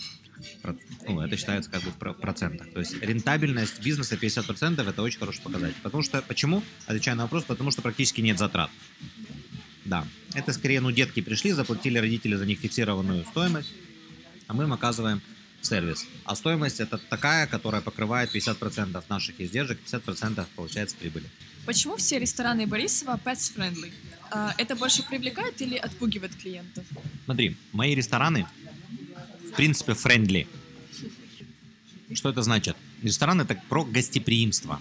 ну, 1.07 1.21
это 1.21 1.37
считается 1.37 1.71
как 1.71 1.83
бы 1.83 1.91
в 1.91 1.95
про- 1.95 2.15
процентах. 2.15 2.73
То 2.73 2.81
есть 2.81 3.01
рентабельность 3.03 3.81
бизнеса 3.83 4.17
50% 4.17 4.89
это 4.89 5.03
очень 5.03 5.19
хороший 5.19 5.43
показатель. 5.43 5.77
Потому 5.83 6.03
что, 6.03 6.23
почему? 6.23 6.63
Отвечаю 6.87 7.17
на 7.17 7.25
вопрос, 7.25 7.45
потому 7.45 7.71
что 7.71 7.83
практически 7.83 8.21
нет 8.21 8.39
затрат. 8.39 8.71
Да, 9.85 10.07
это 10.35 10.53
скорее, 10.53 10.81
ну, 10.81 10.91
детки 10.91 11.21
пришли, 11.21 11.53
заплатили 11.53 11.99
родители 11.99 12.37
за 12.37 12.47
них 12.47 12.59
фиксированную 12.59 13.25
стоимость, 13.27 13.73
а 14.47 14.55
мы 14.55 14.65
им 14.65 14.73
оказываем 14.73 15.21
сервис. 15.61 16.07
А 16.25 16.35
стоимость 16.37 16.81
это 16.81 16.99
такая, 16.99 17.47
которая 17.47 17.81
покрывает 17.83 18.35
50% 18.35 19.05
наших 19.09 19.41
издержек, 19.41 19.79
50% 19.87 20.47
получается 20.57 20.97
прибыли. 20.97 21.27
Почему 21.67 21.97
все 21.97 22.19
рестораны 22.19 22.67
Борисова 22.67 23.19
pets 23.25 23.55
friendly? 23.57 23.93
А, 24.31 24.55
Это 24.59 24.75
больше 24.77 25.03
привлекает 25.03 25.61
или 25.63 25.77
отпугивает 25.77 26.35
клиентов? 26.35 26.85
Смотри, 27.25 27.57
мои 27.73 27.95
рестораны, 27.95 28.47
в 29.55 29.57
принципе, 29.57 29.95
френдли. 29.95 30.49
Что 32.13 32.31
это 32.31 32.43
значит? 32.43 32.77
Ресторан 33.03 33.41
это 33.41 33.55
про 33.69 33.85
гостеприимство. 33.85 34.81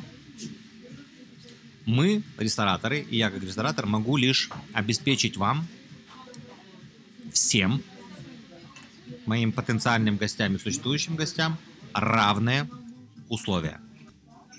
Мы, 1.85 2.23
рестораторы, 2.39 3.01
и 3.01 3.17
я 3.17 3.29
как 3.29 3.43
ресторатор, 3.43 3.85
могу 3.85 4.17
лишь 4.17 4.49
обеспечить 4.73 5.37
вам 5.37 5.67
всем 7.31 7.83
моим 9.27 9.51
потенциальным 9.51 10.17
гостям 10.17 10.55
и 10.55 10.57
существующим 10.57 11.17
гостям 11.17 11.59
равные 11.93 12.67
условия. 13.29 13.79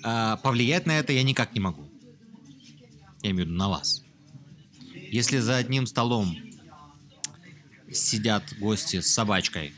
А, 0.01 0.37
Повлиять 0.37 0.85
на 0.85 0.97
это 0.97 1.11
я 1.11 1.23
никак 1.23 1.53
не 1.53 1.59
могу. 1.59 1.89
Я 3.21 3.31
имею 3.31 3.47
в 3.47 3.49
виду 3.49 3.57
на 3.57 3.67
вас. 3.67 4.01
Если 4.93 5.39
за 5.39 5.57
одним 5.57 5.85
столом 5.85 6.37
сидят 7.91 8.57
гости 8.57 9.01
с 9.01 9.13
собачкой, 9.13 9.73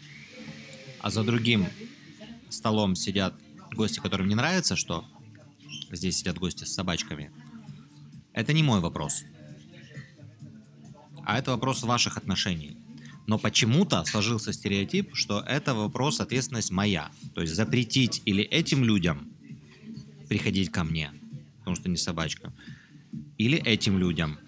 а 1.00 1.10
за 1.10 1.24
другим 1.24 1.68
столом 2.50 2.96
сидят 2.96 3.34
гости, 3.74 4.00
которым 4.00 4.28
не 4.28 4.36
нравится, 4.36 4.76
что 4.76 5.06
здесь 5.92 6.18
сидят 6.18 6.38
гости 6.38 6.64
с 6.64 6.74
собачками, 6.74 7.32
это 8.34 8.54
не 8.54 8.64
мой 8.64 8.80
вопрос. 8.80 9.24
А 11.24 11.38
это 11.38 11.52
вопрос 11.52 11.84
ваших 11.84 12.18
отношений. 12.18 12.78
Но 13.26 13.38
почему-то 13.38 14.06
сложился 14.06 14.54
стереотип, 14.54 15.14
что 15.14 15.42
это 15.42 15.74
вопрос, 15.74 16.22
ответственность 16.22 16.72
моя. 16.72 17.12
То 17.36 17.42
есть 17.42 17.54
запретить 17.54 18.22
или 18.24 18.44
этим 18.44 18.84
людям 18.84 19.34
приходить 20.30 20.72
ко 20.72 20.86
мне, 20.86 21.12
потому 21.60 21.76
что 21.76 21.90
не 21.90 21.98
собачка. 21.98 22.54
Или 23.38 23.58
этим 23.58 23.98
людям 24.00 24.40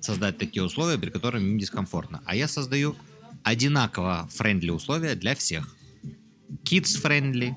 создать 0.00 0.38
такие 0.38 0.64
условия, 0.64 0.98
при 0.98 1.10
которых 1.10 1.40
им 1.42 1.58
дискомфортно. 1.58 2.22
А 2.26 2.34
я 2.34 2.48
создаю 2.48 2.96
одинаково 3.44 4.28
френдли 4.32 4.70
условия 4.70 5.14
для 5.14 5.34
всех. 5.34 5.76
Kids 6.64 7.00
friendly, 7.00 7.54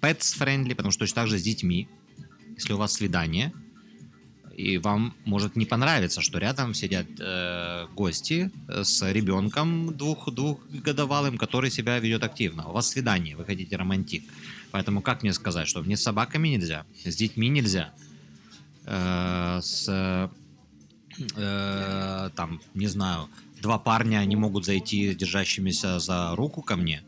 pets 0.00 0.38
friendly, 0.38 0.74
потому 0.74 0.92
что 0.92 1.00
точно 1.00 1.22
так 1.22 1.28
же 1.28 1.38
с 1.38 1.42
детьми. 1.42 1.88
Если 2.56 2.72
у 2.72 2.76
вас 2.76 2.92
свидание, 2.92 3.52
и 4.58 4.76
вам 4.78 5.14
может 5.24 5.54
не 5.54 5.66
понравиться, 5.66 6.20
что 6.20 6.38
рядом 6.38 6.74
сидят 6.74 7.06
э, 7.20 7.86
гости 7.94 8.50
с 8.68 9.12
ребенком 9.12 9.96
двух, 9.96 10.32
двухгодовалым, 10.32 11.38
который 11.38 11.70
себя 11.70 12.00
ведет 12.00 12.24
активно. 12.24 12.68
У 12.68 12.72
вас 12.72 12.88
свидание, 12.88 13.36
вы 13.36 13.44
хотите 13.44 13.76
романтик. 13.76 14.24
Поэтому 14.72 15.00
как 15.00 15.22
мне 15.22 15.32
сказать, 15.32 15.68
что 15.68 15.80
мне 15.80 15.96
с 15.96 16.02
собаками 16.02 16.48
нельзя, 16.48 16.84
с 17.04 17.14
детьми 17.14 17.48
нельзя, 17.48 17.94
э, 18.84 19.60
с 19.62 19.88
э, 21.36 22.30
там, 22.34 22.60
не 22.74 22.88
знаю, 22.88 23.28
два 23.62 23.78
парня 23.78 24.24
не 24.24 24.36
могут 24.36 24.64
зайти 24.64 25.14
держащимися 25.14 25.98
за 25.98 26.36
руку 26.36 26.62
ко 26.62 26.76
мне? 26.76 27.02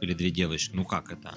Или 0.00 0.14
две 0.14 0.30
девочки? 0.30 0.74
Ну 0.74 0.84
как 0.84 1.12
это? 1.12 1.34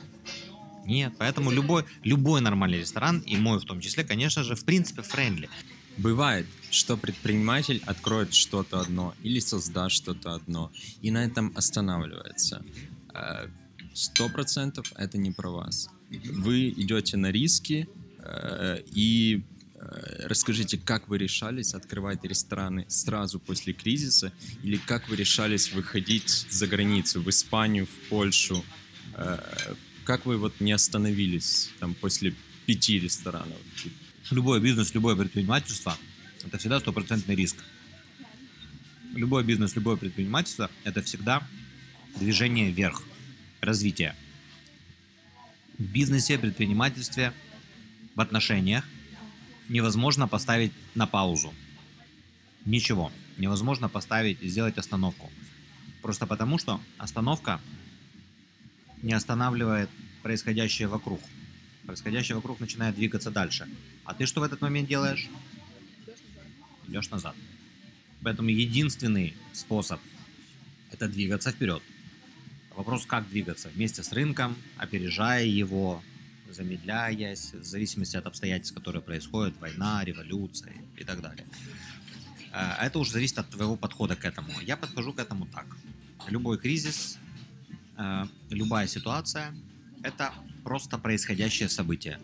Нет, 0.85 1.13
поэтому 1.17 1.51
любой, 1.51 1.83
любой 2.03 2.41
нормальный 2.41 2.79
ресторан, 2.79 3.19
и 3.19 3.37
мой 3.37 3.59
в 3.59 3.65
том 3.65 3.81
числе, 3.81 4.03
конечно 4.03 4.43
же, 4.43 4.55
в 4.55 4.65
принципе, 4.65 5.01
френдли. 5.01 5.49
Бывает, 5.97 6.45
что 6.71 6.97
предприниматель 6.97 7.81
откроет 7.85 8.33
что-то 8.33 8.79
одно 8.79 9.13
или 9.23 9.39
создаст 9.39 9.95
что-то 9.95 10.35
одно, 10.35 10.71
и 11.01 11.11
на 11.11 11.25
этом 11.25 11.51
останавливается. 11.55 12.63
Э, 13.13 13.47
Сто 13.95 14.27
процентов 14.27 14.91
это 14.97 15.17
не 15.17 15.31
про 15.31 15.49
вас. 15.49 15.89
Вы 16.09 16.69
идете 16.69 17.15
на 17.15 17.31
риски, 17.31 17.87
э, 18.19 18.79
и 18.93 19.41
расскажите, 20.23 20.77
как 20.77 21.07
вы 21.07 21.17
решались 21.17 21.73
открывать 21.73 22.23
рестораны 22.23 22.85
сразу 22.87 23.39
после 23.39 23.73
кризиса, 23.73 24.31
или 24.63 24.77
как 24.77 25.09
вы 25.09 25.15
решались 25.15 25.71
выходить 25.73 26.47
за 26.49 26.67
границу, 26.67 27.21
в 27.21 27.29
Испанию, 27.29 27.85
в 27.85 28.09
Польшу, 28.09 28.63
Э, 29.15 29.39
как 30.03 30.25
вы 30.25 30.37
вот 30.37 30.59
не 30.59 30.71
остановились 30.71 31.71
там 31.79 31.93
после 31.93 32.33
пяти 32.65 32.99
ресторанов? 32.99 33.57
Любой 34.31 34.59
бизнес, 34.59 34.93
любое 34.93 35.15
предпринимательство– 35.15 35.97
это 36.45 36.57
всегда 36.57 36.79
стопроцентный 36.79 37.35
риск. 37.35 37.57
Любой 39.13 39.43
бизнес, 39.43 39.75
любое 39.75 39.95
предпринимательство– 39.95 40.69
это 40.83 41.01
всегда 41.01 41.47
движение 42.19 42.71
вверх, 42.71 43.03
развитие. 43.61 44.15
В 45.77 45.83
бизнесе, 45.83 46.37
предпринимательстве, 46.37 47.33
в 48.15 48.21
отношениях 48.21 48.85
невозможно 49.69 50.27
поставить 50.27 50.71
на 50.95 51.07
паузу. 51.07 51.53
Ничего. 52.65 53.11
Невозможно 53.37 53.89
поставить, 53.89 54.41
сделать 54.41 54.77
остановку. 54.77 55.29
Просто 56.01 56.25
потому, 56.25 56.57
что 56.57 56.79
остановка 56.97 57.59
не 59.01 59.13
останавливает 59.13 59.89
происходящее 60.23 60.87
вокруг. 60.87 61.19
Происходящее 61.85 62.35
вокруг 62.35 62.59
начинает 62.59 62.95
двигаться 62.95 63.29
дальше. 63.29 63.67
А 64.03 64.13
ты 64.13 64.25
что 64.25 64.41
в 64.41 64.43
этот 64.43 64.61
момент 64.61 64.87
делаешь? 64.87 65.27
Идешь 66.87 67.09
назад. 67.09 67.35
Поэтому 68.23 68.49
единственный 68.49 69.35
способ– 69.53 69.99
это 70.91 71.07
двигаться 71.07 71.51
вперед. 71.51 71.83
Вопрос, 72.75 73.05
как 73.05 73.29
двигаться? 73.29 73.69
Вместе 73.69 74.01
с 74.03 74.11
рынком, 74.11 74.55
опережая 74.77 75.45
его, 75.45 76.01
замедляясь, 76.55 77.53
в 77.53 77.63
зависимости 77.63 78.17
от 78.17 78.25
обстоятельств, 78.25 78.75
которые 78.75 79.01
происходят, 79.01 79.57
война, 79.59 80.03
революция 80.03 80.73
и 80.97 81.03
так 81.03 81.21
далее. 81.21 81.45
Э, 82.53 82.85
Это 82.85 82.99
уже 82.99 83.11
зависит 83.11 83.37
от 83.37 83.49
твоего 83.49 83.75
подхода 83.75 84.15
к 84.15 84.25
этому. 84.25 84.49
Я 84.61 84.77
подхожу 84.77 85.13
к 85.13 85.19
этому 85.19 85.45
так. 85.47 85.65
Любой 86.29 86.57
кризис 86.57 87.17
э, 87.97 88.25
любая 88.49 88.87
ситуация– 88.87 89.53
это 90.03 90.33
просто 90.63 90.97
происходящее 90.97 91.69
событие. 91.69 92.19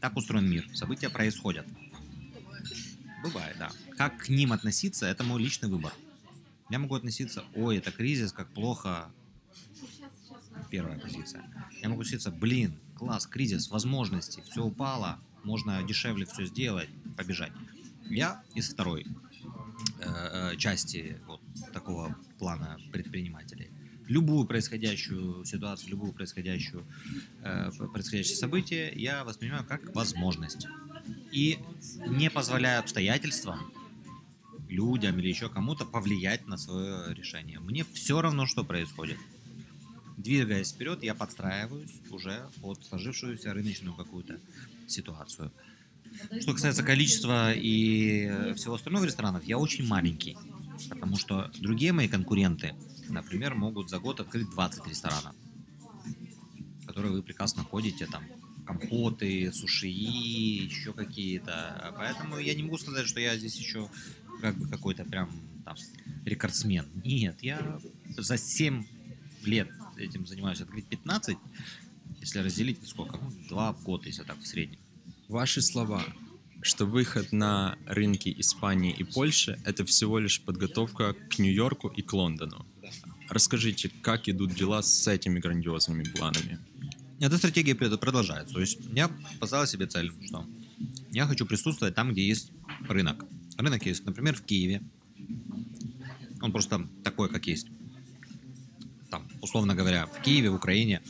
Так 0.00 0.16
устроен 0.16 0.48
мир. 0.48 0.68
События 0.74 1.10
происходят. 1.10 1.66
Бывает, 3.22 3.56
да. 3.58 3.70
Как 3.96 4.18
к 4.18 4.28
ним 4.28 4.52
относиться– 4.52 5.06
это 5.12 5.24
мой 5.24 5.42
личный 5.42 5.68
выбор. 5.68 5.92
Я 6.70 6.78
могу 6.78 6.94
относиться, 6.94 7.44
ой, 7.54 7.78
это 7.78 7.90
кризис, 7.90 8.32
как 8.32 8.48
плохо. 8.50 9.10
Первая 10.70 10.98
позиция. 10.98 11.44
Я 11.82 11.88
могу 11.88 12.02
относиться, 12.02 12.30
блин, 12.30 12.78
класс, 12.96 13.26
кризис, 13.26 13.70
возможности, 13.70 14.42
все 14.50 14.64
упало, 14.64 15.18
можно 15.44 15.82
дешевле 15.82 16.26
все 16.26 16.44
сделать, 16.44 16.88
побежать. 17.16 17.52
Я 18.10 18.42
из 18.54 18.68
второй 18.68 19.06
э, 20.00 20.56
части 20.56 21.20
вот 21.26 21.40
такого 21.72 22.16
плана 22.38 22.78
предпринимателей 22.92 23.70
любую 24.08 24.46
происходящую 24.46 25.44
ситуацию, 25.44 25.90
любую 25.90 26.12
происходящую, 26.12 26.84
э, 27.42 27.70
происходящее 27.92 28.36
событие 28.36 28.92
я 28.94 29.22
воспринимаю 29.24 29.64
как 29.64 29.94
возможность. 29.94 30.66
И 31.30 31.58
не 32.06 32.30
позволяю 32.30 32.80
обстоятельствам, 32.80 33.72
людям 34.68 35.18
или 35.18 35.28
еще 35.28 35.48
кому-то 35.48 35.84
повлиять 35.84 36.46
на 36.46 36.56
свое 36.56 37.14
решение. 37.14 37.60
Мне 37.60 37.84
все 37.84 38.20
равно, 38.20 38.46
что 38.46 38.64
происходит. 38.64 39.18
Двигаясь 40.18 40.72
вперед, 40.72 41.04
я 41.04 41.14
подстраиваюсь 41.14 41.92
уже 42.10 42.48
под 42.60 42.84
сложившуюся 42.84 43.54
рыночную 43.54 43.94
какую-то 43.94 44.40
ситуацию. 44.88 45.52
Что 46.40 46.52
касается 46.54 46.82
количества 46.82 47.52
и 47.52 48.52
всего 48.56 48.74
остального 48.74 49.04
ресторанов, 49.04 49.44
я 49.44 49.58
очень 49.58 49.86
маленький. 49.86 50.36
Потому 50.88 51.16
что 51.16 51.52
другие 51.60 51.92
мои 51.92 52.08
конкуренты, 52.08 52.74
например, 53.08 53.54
могут 53.54 53.90
за 53.90 54.00
год 54.00 54.18
открыть 54.18 54.50
20 54.50 54.88
ресторанов, 54.88 55.36
которые 56.84 57.12
вы 57.12 57.22
прекрасно 57.22 57.62
ходите, 57.62 58.06
там, 58.06 58.24
компоты, 58.66 59.52
суши, 59.52 59.86
еще 59.86 60.92
какие-то. 60.94 61.94
Поэтому 61.96 62.38
я 62.38 62.56
не 62.56 62.64
могу 62.64 62.78
сказать, 62.78 63.06
что 63.06 63.20
я 63.20 63.38
здесь 63.38 63.56
еще 63.56 63.88
как 64.40 64.56
бы 64.56 64.66
какой-то 64.66 65.04
прям 65.04 65.30
там 65.64 65.76
рекордсмен. 66.24 66.86
Нет, 67.04 67.40
я 67.40 67.78
за 68.16 68.36
7 68.36 68.84
лет 69.44 69.68
этим 69.98 70.26
занимаюсь, 70.26 70.60
открыть 70.60 70.86
15, 70.86 71.36
если 72.20 72.38
разделить, 72.40 72.78
сколько? 72.88 73.16
Ну, 73.16 73.30
2 73.48 73.72
года, 73.84 74.06
если 74.06 74.22
так, 74.22 74.38
в 74.38 74.46
среднем. 74.46 74.78
Ваши 75.28 75.60
слова, 75.60 76.02
что 76.62 76.86
выход 76.86 77.32
на 77.32 77.76
рынки 77.86 78.34
Испании 78.38 78.92
и 78.92 79.04
Польши– 79.04 79.60
это 79.64 79.84
всего 79.84 80.18
лишь 80.18 80.40
подготовка 80.40 81.14
к 81.14 81.38
Нью-Йорку 81.38 81.88
и 81.88 82.02
к 82.02 82.12
Лондону. 82.12 82.66
Расскажите, 83.28 83.90
как 84.02 84.28
идут 84.28 84.54
дела 84.54 84.82
с 84.82 85.06
этими 85.06 85.38
грандиозными 85.38 86.04
планами? 86.04 86.58
Эта 87.20 87.36
стратегия 87.36 87.74
продолжается. 87.74 88.54
То 88.54 88.60
есть 88.60 88.78
я 88.92 89.10
поставил 89.38 89.66
себе 89.66 89.86
цель, 89.86 90.12
что 90.24 90.46
я 91.10 91.26
хочу 91.26 91.44
присутствовать 91.44 91.94
там, 91.94 92.12
где 92.12 92.26
есть 92.26 92.52
рынок. 92.88 93.26
Рынок 93.56 93.84
есть, 93.84 94.04
например, 94.06 94.36
в 94.36 94.42
Киеве. 94.42 94.82
Он 96.40 96.52
просто 96.52 96.88
такой, 97.02 97.28
как 97.28 97.46
есть. 97.46 97.66
Там, 99.10 99.26
условно 99.40 99.74
говоря, 99.74 100.06
в 100.06 100.20
Киеве, 100.22 100.50
в 100.50 100.54
Украине 100.54 101.00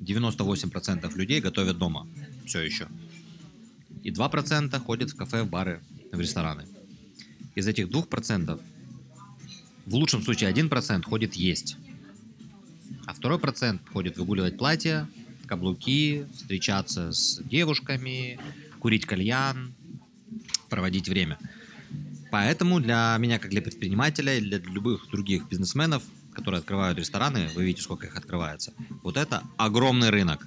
98% 0.00 1.14
людей 1.16 1.40
готовят 1.40 1.78
дома. 1.78 2.06
Все 2.46 2.60
еще. 2.60 2.88
И 4.02 4.10
2% 4.10 4.78
ходят 4.80 5.10
в 5.10 5.16
кафе, 5.16 5.42
в 5.42 5.50
бары, 5.50 5.82
в 6.12 6.20
рестораны. 6.20 6.66
Из 7.54 7.66
этих 7.66 7.88
2% 7.88 8.60
в 9.86 9.94
лучшем 9.94 10.22
случае 10.22 10.52
1% 10.52 11.02
ходит 11.02 11.34
есть. 11.34 11.76
А 13.06 13.14
второй 13.14 13.38
процент 13.38 13.82
ходит 13.92 14.18
выгуливать 14.18 14.58
платья, 14.58 15.08
каблуки, 15.46 16.26
встречаться 16.34 17.10
с 17.12 17.40
девушками, 17.42 18.38
курить 18.80 19.06
кальян, 19.06 19.74
проводить 20.68 21.08
время. 21.08 21.38
Поэтому 22.30 22.80
для 22.80 23.16
меня, 23.18 23.38
как 23.38 23.50
для 23.50 23.62
предпринимателя, 23.62 24.36
и 24.36 24.40
для 24.42 24.58
любых 24.58 25.08
других 25.10 25.48
бизнесменов, 25.48 26.02
которые 26.38 26.60
открывают 26.60 26.98
рестораны, 26.98 27.48
вы 27.54 27.64
видите, 27.64 27.82
сколько 27.82 28.06
их 28.06 28.16
открывается, 28.16 28.72
вот 29.02 29.16
это 29.16 29.42
огромный 29.56 30.10
рынок. 30.10 30.46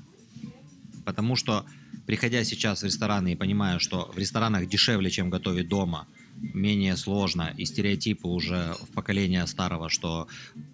Потому 1.05 1.35
что, 1.35 1.65
приходя 2.05 2.43
сейчас 2.43 2.81
в 2.81 2.85
рестораны 2.85 3.33
и 3.33 3.35
понимая, 3.35 3.79
что 3.79 4.11
в 4.15 4.17
ресторанах 4.17 4.67
дешевле, 4.67 5.09
чем 5.09 5.29
готовить 5.29 5.67
дома, 5.67 6.07
менее 6.53 6.95
сложно, 6.97 7.53
и 7.57 7.65
стереотипы 7.65 8.27
уже 8.27 8.75
в 8.81 8.93
поколение 8.93 9.45
старого, 9.47 9.89
что 9.89 10.27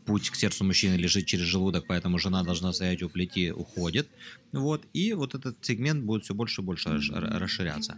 путь 0.05 0.30
к 0.30 0.36
сердцу 0.36 0.63
мужчины 0.63 0.95
лежит 0.95 1.26
через 1.26 1.45
желудок, 1.45 1.86
поэтому 1.88 2.20
жена 2.20 2.43
должна 2.43 2.74
стоять 2.74 3.03
у 3.03 3.09
плити, 3.09 3.51
уходит. 3.51 4.07
Вот, 4.51 4.86
и 4.93 5.13
вот 5.13 5.36
этот 5.36 5.57
сегмент 5.61 6.03
будет 6.03 6.24
все 6.24 6.34
больше 6.34 6.61
и 6.61 6.65
больше 6.65 6.89
расш- 6.89 7.38
расширяться. 7.38 7.97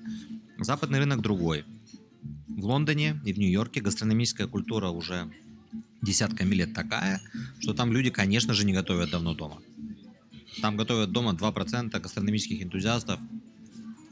Западный 0.57 0.99
рынок 0.99 1.21
другой. 1.21 1.65
В 2.47 2.65
Лондоне 2.65 3.21
и 3.25 3.33
в 3.33 3.39
Нью-Йорке 3.39 3.81
гастрономическая 3.81 4.47
культура 4.47 4.89
уже 4.89 5.29
десятками 6.01 6.55
лет 6.55 6.73
такая, 6.73 7.21
что 7.59 7.73
там 7.73 7.91
люди, 7.91 8.09
конечно 8.09 8.53
же, 8.53 8.65
не 8.65 8.73
готовят 8.73 9.09
давно 9.11 9.33
дома. 9.33 9.61
Там 10.61 10.77
готовят 10.77 11.11
дома 11.11 11.33
2% 11.33 11.99
гастрономических 11.99 12.61
энтузиастов, 12.61 13.19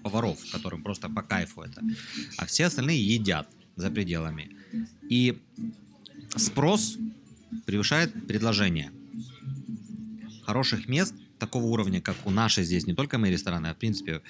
поваров, 0.03 0.39
которым 0.51 0.83
просто 0.83 1.09
по 1.09 1.21
кайфу 1.21 1.61
это. 1.61 1.81
А 2.37 2.45
все 2.45 2.65
остальные 2.65 3.05
едят 3.15 3.47
за 3.75 3.89
пределами. 3.91 4.55
И 5.09 5.37
спрос 6.35 6.97
превышает 7.65 8.27
предложение. 8.27 8.91
Хороших 10.43 10.87
мест 10.87 11.13
такого 11.39 11.65
уровня, 11.65 12.01
как 12.01 12.15
у 12.25 12.31
нашей 12.31 12.63
здесь, 12.63 12.87
не 12.87 12.93
только 12.93 13.17
мои 13.17 13.31
рестораны, 13.31 13.67
а 13.67 13.73
в 13.73 13.77
принципе 13.77 14.21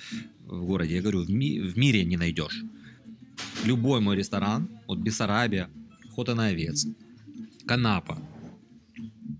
в 0.46 0.66
городе, 0.66 0.96
я 0.96 1.02
говорю, 1.02 1.24
в, 1.24 1.30
ми- 1.30 1.60
в 1.60 1.78
мире 1.78 2.04
не 2.06 2.18
найдешь. 2.18 2.64
Любой 3.64 4.02
мой 4.02 4.16
ресторан, 4.16 4.68
от 4.88 5.00
Бессарабия, 5.00 5.70
Охота 6.10 6.34
на 6.34 6.48
овец, 6.48 6.88
Канапа, 7.68 8.18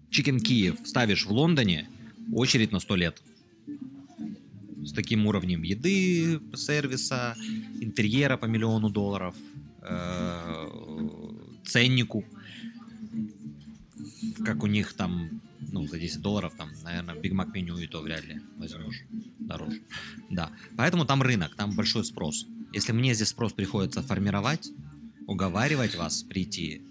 Чикен 0.10 0.40
Киев 0.40 0.76
ставишь 0.84 1.26
в 1.26 1.32
Лондоне, 1.32 1.88
очередь 2.34 2.74
на 2.74 2.80
100 2.80 2.96
лет. 2.98 3.22
С 4.84 4.92
таким 4.92 5.26
уровнем 5.28 5.64
еды, 5.64 6.42
сервиса, 6.54 7.36
интерьера 7.80 8.36
по 8.36 8.46
миллиону 8.46 8.90
долларов, 8.90 9.36
э, 9.82 10.68
ценнику. 11.66 12.26
Как 14.44 14.62
у 14.64 14.68
них 14.68 14.94
там, 14.94 15.42
ну, 15.72 15.88
за 15.88 15.98
10 15.98 16.22
долларов, 16.22 16.54
там, 16.58 16.70
наверное, 16.84 17.16
Биг 17.16 17.32
Мак 17.32 17.54
меню 17.54 17.78
и 17.78 17.88
то 17.88 18.02
вряд 18.02 18.26
ли 18.26 18.42
возьмешь 18.58 19.04
дороже. 19.40 19.82
Да. 20.30 20.52
Поэтому 20.76 21.06
там 21.06 21.22
рынок, 21.22 21.56
там 21.56 21.76
большой 21.76 22.04
спрос. 22.04 22.46
Если 22.74 22.92
мне 22.92 23.14
здесь 23.14 23.30
спрос 23.30 23.54
приходится 23.54 24.02
формировать, 24.02 24.70
уговаривать 25.28 25.96
вас 25.96 26.24
прийти, 26.24 26.82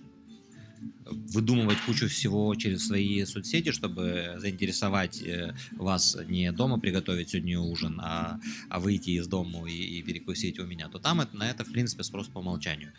выдумывать 1.09 1.79
кучу 1.87 2.09
всего 2.09 2.55
через 2.55 2.87
свои 2.87 3.25
соцсети, 3.25 3.71
чтобы 3.71 4.37
заинтересовать 4.39 5.23
э, 5.23 5.55
вас 5.73 6.17
не 6.29 6.51
дома 6.53 6.79
приготовить 6.79 7.31
сегодня 7.31 7.61
ужин, 7.61 8.01
а, 8.03 8.41
а 8.69 8.81
выйти 8.81 9.11
из 9.11 9.27
дома 9.27 9.69
и, 9.71 9.99
и 9.99 10.03
перекусить 10.03 10.59
у 10.59 10.67
меня, 10.67 10.89
то 10.89 10.99
там 10.99 11.21
это, 11.21 11.37
на 11.37 11.49
это, 11.49 11.65
в 11.65 11.71
принципе, 11.71 12.03
спрос 12.03 12.29
по 12.29 12.39
умолчанию. 12.39 12.93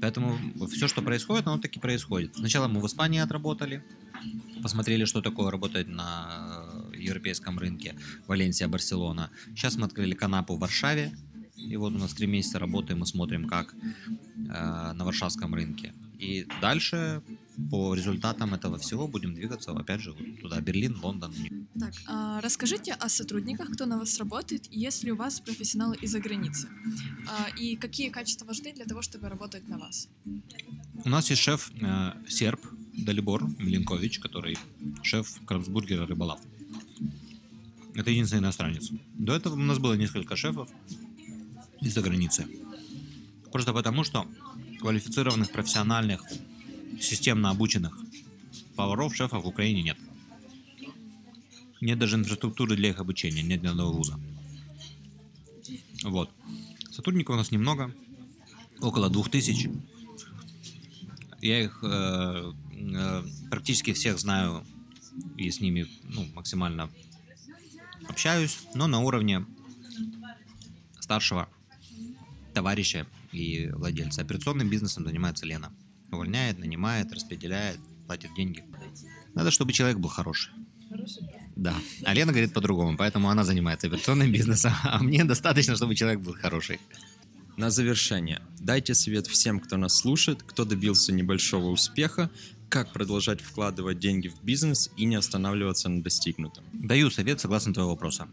Поэтому 0.00 0.36
все, 0.68 0.88
что 0.88 1.02
происходит, 1.02 1.46
оно 1.46 1.58
таки 1.58 1.78
происходит. 1.78 2.34
Сначала 2.36 2.68
мы 2.68 2.80
в 2.80 2.86
Испании 2.86 3.20
отработали, 3.20 3.84
посмотрели, 4.62 5.04
что 5.04 5.22
такое 5.22 5.50
работать 5.50 5.88
на 5.88 6.64
европейском 6.94 7.58
рынке, 7.58 7.94
Валенсия, 8.26 8.68
Барселона. 8.68 9.30
Сейчас 9.54 9.76
мы 9.76 9.86
открыли 9.86 10.14
канапу 10.14 10.56
в 10.56 10.60
Варшаве, 10.60 11.12
и 11.56 11.76
вот 11.76 11.92
у 11.92 11.98
нас 11.98 12.12
три 12.14 12.26
месяца 12.26 12.58
работаем 12.58 13.02
и 13.02 13.06
смотрим, 13.06 13.46
как 13.46 13.74
э, 13.74 14.92
на 14.92 15.04
варшавском 15.04 15.54
рынке. 15.54 15.92
И 16.18 16.46
дальше 16.60 17.22
по 17.70 17.94
результатам 17.94 18.54
этого 18.54 18.78
всего 18.78 19.08
будем 19.08 19.34
двигаться, 19.34 19.72
опять 19.72 20.00
же, 20.00 20.12
вот 20.12 20.40
туда, 20.40 20.60
Берлин, 20.60 20.98
Лондон. 21.02 21.34
Так, 21.78 21.94
а 22.06 22.40
расскажите 22.40 22.92
о 22.92 23.08
сотрудниках, 23.08 23.70
кто 23.72 23.86
на 23.86 23.98
вас 23.98 24.18
работает, 24.18 24.68
и 24.70 24.78
есть 24.78 25.04
ли 25.04 25.12
у 25.12 25.16
вас 25.16 25.40
профессионалы 25.40 25.96
из-за 25.96 26.20
границы? 26.20 26.68
А, 27.28 27.48
и 27.58 27.76
какие 27.76 28.10
качества 28.10 28.46
важны 28.46 28.72
для 28.72 28.84
того, 28.84 29.02
чтобы 29.02 29.28
работать 29.28 29.68
на 29.68 29.78
вас? 29.78 30.08
У 31.04 31.08
нас 31.08 31.30
есть 31.30 31.42
шеф 31.42 31.70
э, 31.80 32.12
серб 32.28 32.60
Далибор 32.92 33.48
Миленкович, 33.58 34.18
который 34.18 34.56
шеф 35.02 35.40
Крабсбургера 35.46 36.06
Рыболав. 36.06 36.40
Это 37.94 38.10
единственный 38.10 38.40
иностранец. 38.40 38.90
До 39.14 39.34
этого 39.34 39.54
у 39.54 39.58
нас 39.58 39.78
было 39.78 39.94
несколько 39.94 40.36
шефов 40.36 40.68
из-за 41.80 42.00
границы. 42.00 42.46
Просто 43.50 43.72
потому, 43.72 44.04
что 44.04 44.26
квалифицированных, 44.80 45.52
профессиональных, 45.52 46.24
системно 47.02 47.50
обученных 47.50 47.98
поваров, 48.76 49.14
шефов 49.14 49.44
в 49.44 49.48
Украине 49.48 49.82
нет. 49.82 49.98
Нет 51.80 51.98
даже 51.98 52.16
инфраструктуры 52.16 52.76
для 52.76 52.90
их 52.90 53.00
обучения, 53.00 53.42
нет 53.42 53.62
ни 53.62 53.66
одного 53.66 53.92
вуза. 53.92 54.18
Вот. 56.04 56.30
Сотрудников 56.90 57.34
у 57.34 57.38
нас 57.38 57.50
немного, 57.50 57.94
около 58.80 59.08
двух 59.10 59.30
тысяч. 59.30 59.68
Я 61.40 61.62
их 61.62 61.80
э, 61.82 62.52
э, 62.70 63.22
практически 63.50 63.92
всех 63.92 64.18
знаю 64.18 64.64
и 65.36 65.50
с 65.50 65.60
ними 65.60 65.88
ну, 66.04 66.26
максимально 66.34 66.88
общаюсь, 68.08 68.60
но 68.74 68.86
на 68.86 69.00
уровне 69.00 69.44
старшего 71.00 71.48
товарища 72.54 73.06
и 73.32 73.68
владельца. 73.72 74.22
Операционным 74.22 74.68
бизнесом 74.68 75.04
занимается 75.04 75.46
Лена. 75.46 75.72
Увольняет, 76.12 76.58
нанимает, 76.58 77.12
распределяет, 77.12 77.78
платит 78.06 78.30
деньги. 78.36 78.64
Надо, 79.34 79.50
чтобы 79.50 79.72
человек 79.72 79.98
был 79.98 80.10
хороший. 80.10 80.52
Да. 81.56 81.74
А 82.04 82.14
Лена 82.14 82.32
говорит 82.32 82.52
по-другому, 82.52 82.96
поэтому 82.96 83.30
она 83.30 83.44
занимается 83.44 83.86
операционным 83.86 84.30
бизнесом, 84.30 84.72
а 84.84 85.02
мне 85.02 85.24
достаточно, 85.24 85.74
чтобы 85.74 85.94
человек 85.94 86.20
был 86.20 86.34
хороший. 86.34 86.78
На 87.56 87.70
завершение, 87.70 88.40
дайте 88.60 88.94
совет 88.94 89.26
всем, 89.26 89.60
кто 89.60 89.76
нас 89.76 89.96
слушает, 89.96 90.42
кто 90.42 90.64
добился 90.64 91.12
небольшого 91.12 91.68
успеха, 91.68 92.30
как 92.68 92.92
продолжать 92.92 93.40
вкладывать 93.42 93.98
деньги 93.98 94.28
в 94.28 94.42
бизнес 94.42 94.90
и 94.96 95.04
не 95.04 95.16
останавливаться 95.16 95.88
на 95.90 96.02
достигнутом. 96.02 96.64
Даю 96.72 97.10
совет 97.10 97.40
согласно 97.40 97.74
твоего 97.74 97.90
вопроса. 97.90 98.28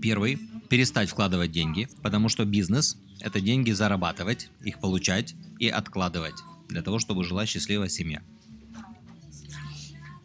Первый– 0.00 0.38
перестать 0.68 1.10
вкладывать 1.10 1.50
деньги, 1.50 1.88
потому 2.02 2.28
что 2.28 2.44
бизнес– 2.44 2.96
это 3.20 3.40
деньги 3.40 3.72
зарабатывать, 3.72 4.50
их 4.62 4.80
получать 4.80 5.34
и 5.58 5.68
откладывать 5.68 6.36
для 6.68 6.82
того, 6.82 6.98
чтобы 6.98 7.24
жила 7.24 7.46
счастливая 7.46 7.88
семья. 7.88 8.22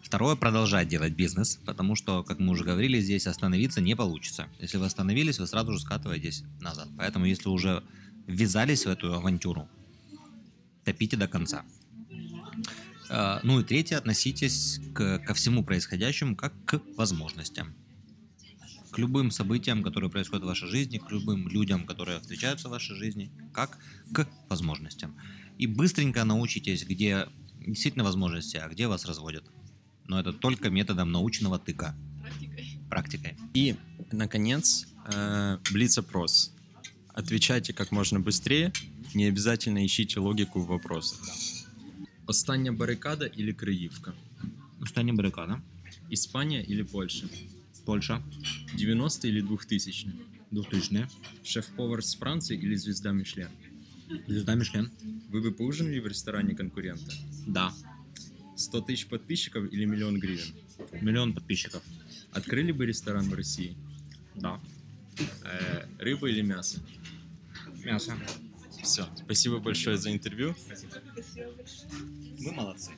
Второе– 0.01 0.35
продолжать 0.37 0.87
делать 0.87 1.13
бизнес, 1.13 1.59
потому 1.65 1.95
что, 1.95 2.23
как 2.23 2.39
мы 2.39 2.51
уже 2.51 2.63
говорили, 2.63 2.99
здесь 2.99 3.25
остановиться 3.25 3.81
не 3.81 3.95
получится. 3.95 4.47
Если 4.59 4.77
вы 4.77 4.85
остановились, 4.85 5.39
вы 5.39 5.47
сразу 5.47 5.71
же 5.71 5.79
скатываетесь 5.79 6.43
назад. 6.61 6.87
Поэтому, 6.97 7.25
если 7.25 7.49
уже 7.49 7.83
ввязались 8.27 8.85
в 8.85 8.89
эту 8.89 9.13
авантюру, 9.13 9.67
топите 10.83 11.17
до 11.17 11.27
конца. 11.27 11.63
Э, 13.09 13.39
Ну 13.43 13.59
и 13.59 13.63
третье, 13.63 13.97
относитесь 13.97 14.79
к, 14.93 15.19
ко 15.19 15.33
всему 15.33 15.63
происходящему 15.63 16.35
как 16.35 16.53
к 16.65 16.81
возможностям. 16.95 17.73
К 18.93 18.99
любым 18.99 19.31
событиям, 19.31 19.81
которые 19.83 20.11
происходят 20.11 20.43
в 20.43 20.47
вашей 20.47 20.69
жизни, 20.69 20.99
к 20.99 21.11
любым 21.11 21.47
людям, 21.47 21.85
которые 21.85 22.19
встречаются 22.19 22.67
в 22.67 22.71
вашей 22.71 22.95
жизни, 22.95 23.31
как 23.51 23.79
к 24.13 24.27
возможностям. 24.49 25.15
И 25.57 25.65
быстренько 25.65 26.23
научитесь, 26.23 26.85
где 26.85 27.27
действительно 27.65 28.03
возможности, 28.03 28.57
а 28.57 28.67
где 28.69 28.87
вас 28.87 29.05
разводят. 29.05 29.43
Но 30.05 30.19
это 30.19 30.31
только 30.31 30.69
методом 30.69 31.11
научного 31.11 31.57
тыка, 31.57 31.95
практикой. 32.89 33.35
И, 33.55 33.75
наконец, 34.11 34.85
э, 35.11 35.57
блиц-опрос. 35.71 36.53
Отвечайте 37.15 37.73
как 37.73 37.91
можно 37.91 38.19
быстрее, 38.19 38.71
не 39.15 39.25
обязательно 39.25 39.83
ищите 39.83 40.19
логику 40.19 40.61
в 40.61 40.67
вопросах. 40.67 41.19
Остання 42.25 42.71
барикада 42.71 43.25
или 43.25 43.53
Криївка? 43.53 44.13
Остання 44.81 45.13
барикада. 45.13 45.61
Испания 46.11 46.61
или 46.69 46.83
Польша? 46.83 47.27
Польша. 47.85 48.21
90 48.75 49.27
или 49.27 49.41
2000? 49.41 50.07
2000 50.51 51.07
Шеф-повар 51.43 52.03
с 52.03 52.15
Франции 52.15 52.57
или 52.57 52.75
звезда 52.75 53.11
Мишлен? 53.11 53.49
Звезда 54.27 54.55
Мишлен. 54.55 54.91
Вы 55.29 55.41
бы 55.41 55.51
поужинали 55.51 55.99
в 55.99 56.07
ресторане 56.07 56.55
конкурента? 56.55 57.11
Да. 57.47 57.73
100 58.55 58.81
тысяч 58.81 59.07
подписчиков 59.07 59.71
или 59.71 59.85
миллион 59.85 60.19
гривен? 60.19 60.53
Миллион 61.01 61.33
подписчиков. 61.33 61.83
Открыли 62.31 62.71
бы 62.71 62.85
ресторан 62.85 63.29
в 63.29 63.33
России? 63.33 63.75
Да. 64.35 64.59
Э, 65.43 65.85
рыба 65.99 66.29
или 66.29 66.41
мясо? 66.41 66.79
Мясо. 67.83 68.15
Все. 68.83 69.07
Спасибо 69.15 69.59
большое 69.59 69.97
за 69.97 70.11
интервью. 70.11 70.55
Вы 72.39 72.51
молодцы. 72.51 72.91